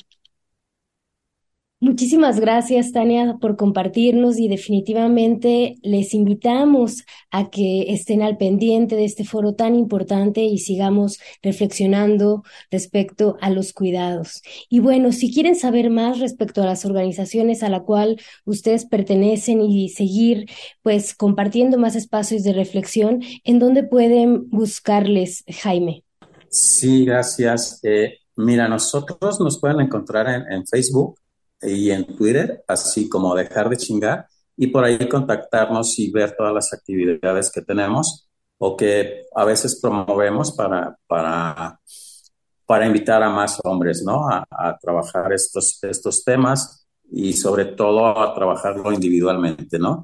[1.81, 9.05] Muchísimas gracias, Tania, por compartirnos y definitivamente les invitamos a que estén al pendiente de
[9.05, 14.43] este foro tan importante y sigamos reflexionando respecto a los cuidados.
[14.69, 19.63] Y bueno, si quieren saber más respecto a las organizaciones a la cual ustedes pertenecen
[19.63, 20.47] y seguir
[20.83, 26.03] pues compartiendo más espacios de reflexión, ¿en dónde pueden buscarles, Jaime?
[26.49, 27.79] Sí, gracias.
[27.85, 31.21] Eh, mira, nosotros nos pueden encontrar en, en Facebook
[31.63, 36.53] y en Twitter, así como dejar de chingar, y por ahí contactarnos y ver todas
[36.53, 38.29] las actividades que tenemos
[38.59, 41.81] o que a veces promovemos para, para,
[42.67, 44.29] para invitar a más hombres, ¿no?
[44.29, 50.03] A, trabajar estos, estos temas y sobre todo a trabajarlo individualmente, ¿no?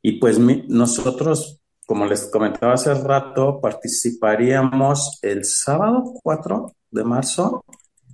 [0.00, 7.64] Y pues nosotros, como les comentaba hace rato, participaríamos el sábado 4 de marzo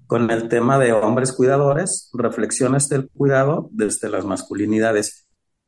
[0.06, 5.26] con el tema de hombres cuidadores, reflexiones del cuidado desde las masculinidades,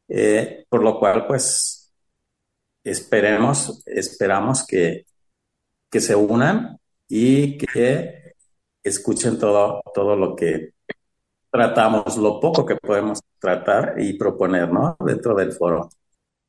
[0.08, 1.92] eh, por lo cual pues
[2.84, 5.04] esperemos, esperamos que,
[5.90, 6.78] que se unan
[7.08, 8.34] y que
[8.82, 10.70] escuchen todo, todo lo que
[11.50, 14.96] tratamos, lo poco que podemos tratar y proponer, ¿no?
[15.00, 15.90] Dentro del foro.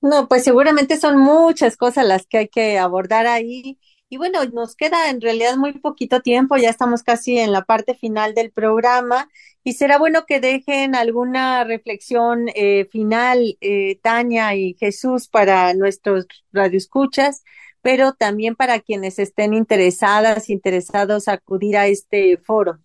[0.02, 3.80] No, pues seguramente son muchas cosas las que hay que abordar ahí
[4.10, 7.94] y bueno, nos queda en realidad muy poquito tiempo, ya estamos casi en la parte
[7.94, 9.30] final del programa
[9.64, 16.26] y será bueno que dejen alguna reflexión eh, final, eh, Tania y Jesús, para nuestros
[16.52, 17.44] radioescuchas,
[17.82, 22.80] pero también para quienes estén interesadas, interesados acudir a este foro.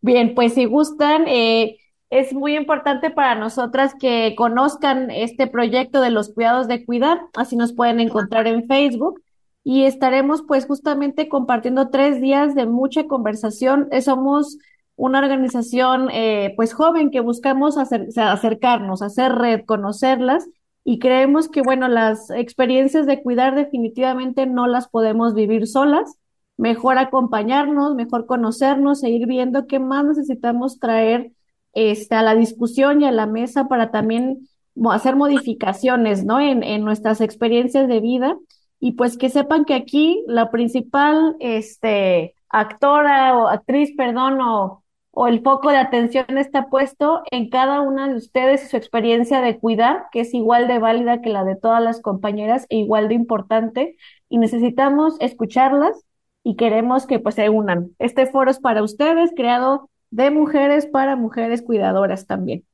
[0.00, 1.76] Bien, pues si gustan, eh,
[2.08, 7.56] es muy importante para nosotras que conozcan este proyecto de los cuidados de cuidar, así
[7.56, 9.20] nos pueden encontrar en Facebook
[9.68, 13.88] y estaremos pues justamente compartiendo tres días de mucha conversación.
[13.90, 14.58] Eh, somos
[14.94, 20.48] una organización eh, pues joven que buscamos acercarnos, hacer red, conocerlas
[20.84, 26.16] y creemos que bueno, las experiencias de cuidar definitivamente no las podemos vivir solas.
[26.56, 31.32] Mejor acompañarnos, mejor conocernos e ir viendo qué más necesitamos traer
[31.72, 34.48] este, a la discusión y a la mesa para también
[34.92, 36.38] hacer modificaciones, ¿no?
[36.38, 38.36] En, en nuestras experiencias de vida
[38.80, 45.28] y pues que sepan que aquí la principal este, actora o actriz, perdón, o, o
[45.28, 49.58] el foco de atención está puesto en cada una de ustedes y su experiencia de
[49.58, 53.14] cuidar, que es igual de válida que la de todas las compañeras e igual de
[53.14, 53.96] importante,
[54.28, 56.04] y necesitamos escucharlas
[56.42, 57.90] y queremos que pues se unan.
[57.98, 62.64] Este foro es para ustedes, creado de mujeres para mujeres cuidadoras también.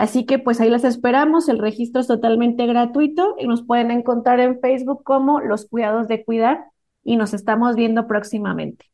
[0.00, 4.40] Así que pues ahí las esperamos, el registro es totalmente gratuito y nos pueden encontrar
[4.40, 6.64] en Facebook como Los Cuidados de Cuidar
[7.04, 8.86] y nos estamos viendo próximamente.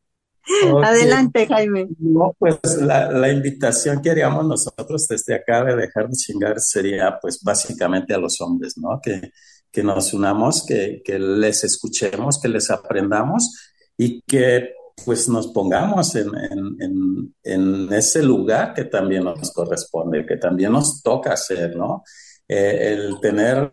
[0.83, 1.87] Adelante, Jaime.
[2.01, 7.41] No, pues la, invitación que haríamos nosotros desde acá de dejar de chingar sería pues
[7.41, 9.01] básicamente a los hombres, ¿no?
[9.01, 9.31] Que,
[9.71, 14.71] que nos unamos, que, que les escuchemos, que les aprendamos y que
[15.05, 16.31] pues nos pongamos en,
[17.43, 22.03] en, ese lugar que también nos corresponde, que también nos toca hacer, ¿no?
[22.49, 23.71] Eh, el tener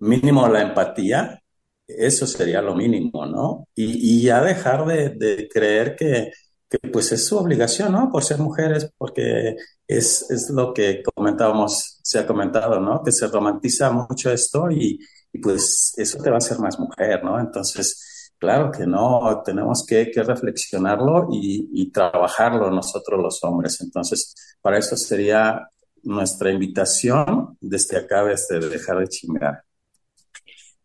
[0.00, 1.40] mínimo la empatía,
[1.86, 3.68] eso sería lo mínimo, ¿no?
[3.74, 6.32] Y, y ya dejar de, de creer que,
[6.68, 8.10] que, pues es su obligación, ¿no?
[8.10, 9.56] Por ser mujeres, porque
[9.86, 13.02] es, es lo que comentábamos, se ha comentado, ¿no?
[13.02, 14.98] Que se romantiza mucho esto y,
[15.32, 17.40] y pues eso te va a hacer más mujer, ¿no?
[17.40, 23.80] Entonces, Claro que no, tenemos que, reflexionarlo y, trabajarlo nosotros los hombres.
[23.80, 25.68] Entonces, para eso sería
[26.04, 29.64] nuestra invitación desde acá, desde dejar de chingar.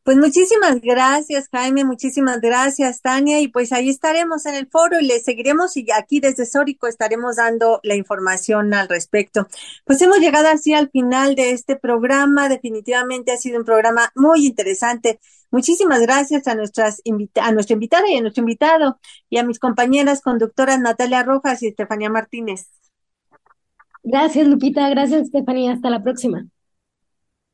[0.03, 5.05] Pues muchísimas gracias, Jaime, muchísimas gracias, Tania, y pues ahí estaremos en el foro y
[5.05, 9.47] le seguiremos y aquí desde Sórico estaremos dando la información al respecto.
[9.85, 14.45] Pues hemos llegado así al final de este programa, definitivamente ha sido un programa muy
[14.45, 15.21] interesante.
[15.53, 16.99] Muchísimas gracias a nuestras
[17.35, 18.99] a nuestra invitada y a nuestro invitado
[19.29, 22.71] y a mis compañeras conductoras Natalia Rojas y Estefanía Martínez.
[24.01, 26.47] Gracias, Lupita, gracias, Estefanía, hasta la próxima.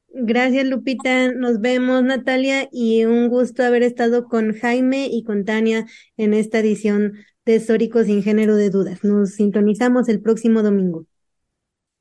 [0.07, 1.33] Gracias, Lupita.
[1.33, 5.85] Nos vemos, Natalia, y un gusto haber estado con Jaime y con Tania
[6.15, 9.03] en esta edición de Históricos sin género de dudas.
[9.03, 11.05] Nos sintonizamos el próximo domingo.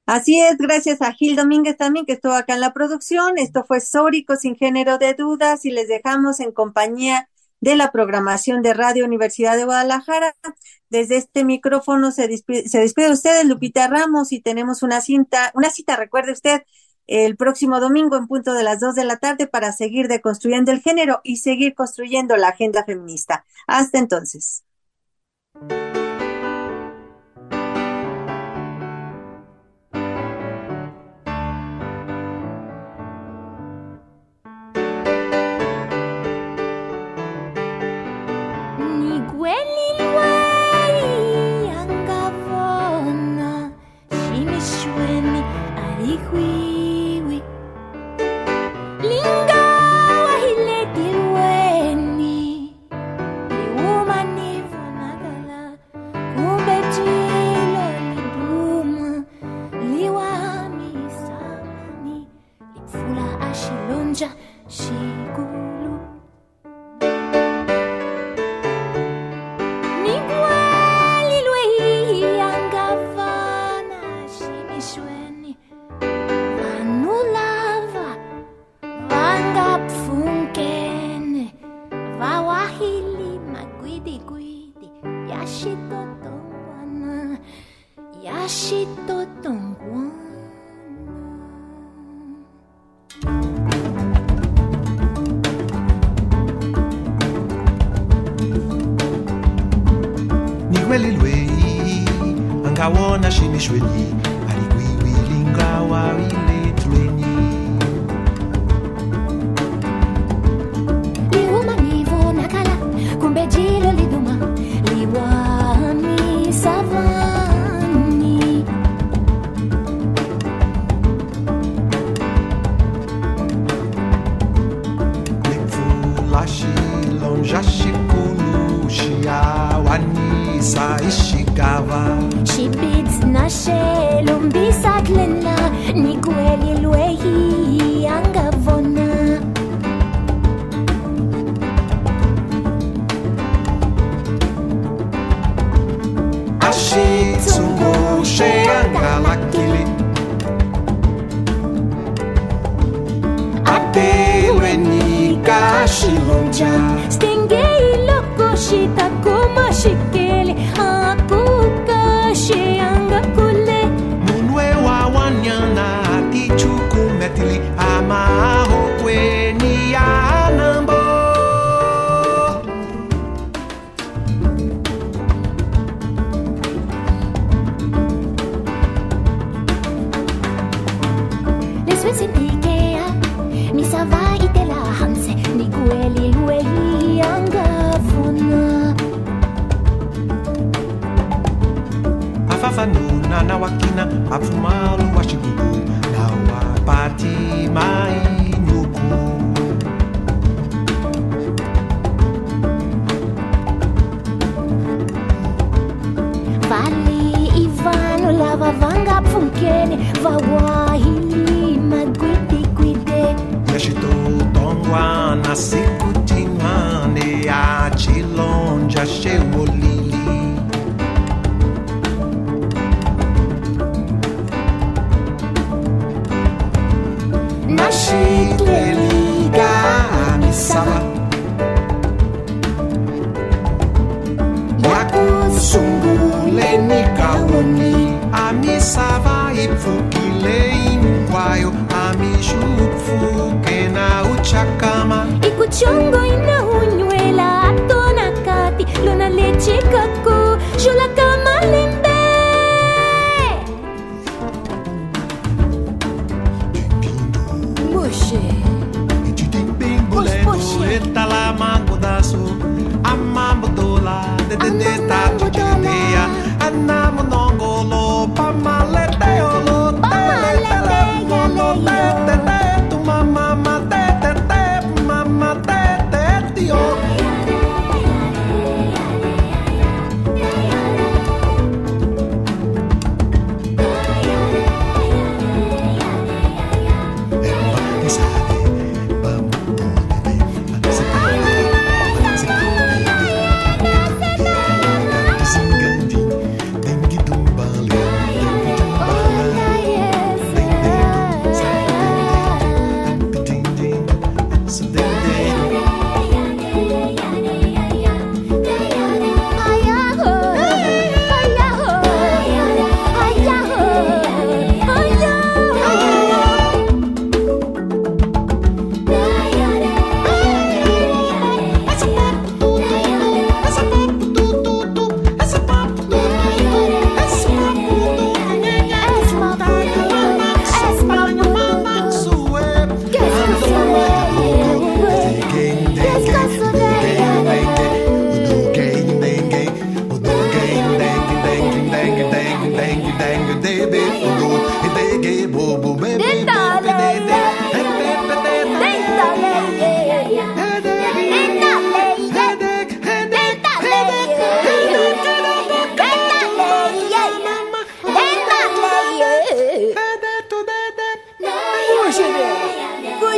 [0.09, 3.36] Así es, gracias a Gil Domínguez también que estuvo acá en la producción.
[3.36, 7.28] Esto fue Sórico sin género de dudas y les dejamos en compañía
[7.61, 10.34] de la programación de Radio Universidad de Guadalajara.
[10.88, 15.52] Desde este micrófono se despide, se despide de ustedes, Lupita Ramos, y tenemos una cinta,
[15.54, 16.62] una cita, recuerde usted,
[17.06, 20.80] el próximo domingo en punto de las dos de la tarde para seguir deconstruyendo el
[20.80, 23.44] género y seguir construyendo la agenda feminista.
[23.66, 24.64] Hasta entonces.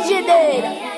[0.02, 0.89] 你觉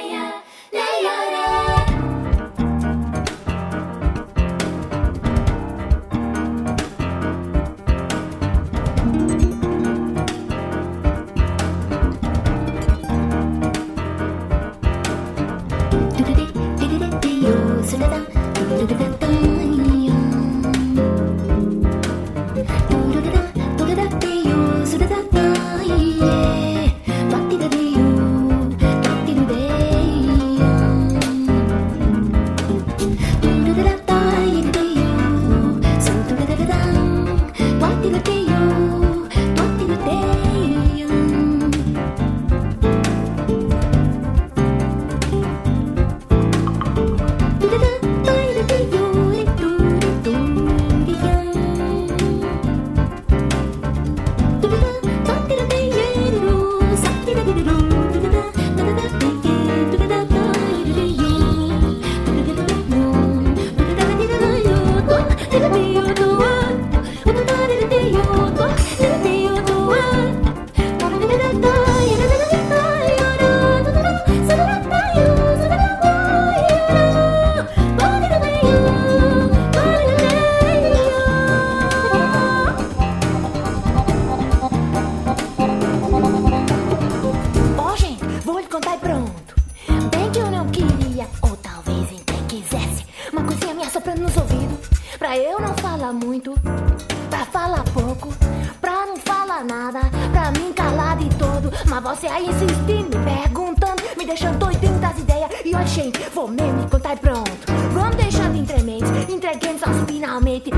[99.62, 100.00] danada
[100.32, 101.72] pra mim calado e todo.
[101.86, 105.50] Mas você aí insistindo me perguntando, me deixando doidinho das ideias.
[105.64, 107.50] E hoje, gente, vou mesmo contar e pronto.
[107.92, 110.70] Vamos deixando entrementes, entreguemos aos finalmente.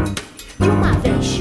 [0.59, 1.41] De uma vez.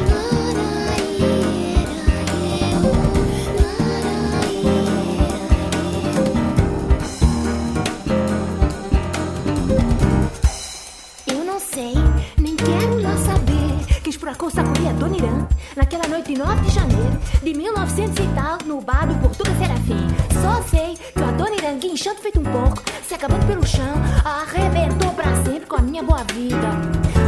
[11.28, 11.94] Eu não sei,
[12.38, 14.02] nem quero lá saber.
[14.02, 18.28] Quis por acaso a Dona Irã naquela noite de 9 de janeiro de 1900 e
[18.36, 20.08] tal, no bar do Portuga Serafim.
[20.42, 25.12] Só sei que a dona Irangue, inchando feito um porco, se acabando pelo chão, arrebentou
[25.12, 26.68] pra sempre com a minha boa vida.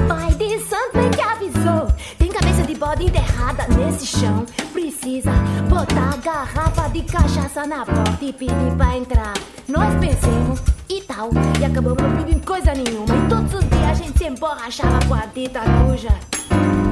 [0.07, 1.87] Pai de santo bem que avisou,
[2.17, 4.45] tem cabeça de bode enterrada nesse chão.
[4.73, 5.31] Precisa
[5.69, 9.33] botar garrafa de cachaça na porta e pedir pra entrar.
[9.67, 11.29] Nós pensemos e tal,
[11.59, 13.15] e acabamos não pedindo coisa nenhuma.
[13.15, 16.84] E todos os dias a gente se emborrachava com a dita cuja.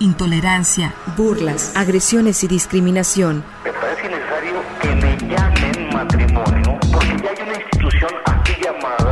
[0.00, 3.44] Intolerancia, burlas, agresiones y discriminación.
[3.64, 9.11] Me parece necesario que le llamen matrimonio porque ya hay una institución así llamada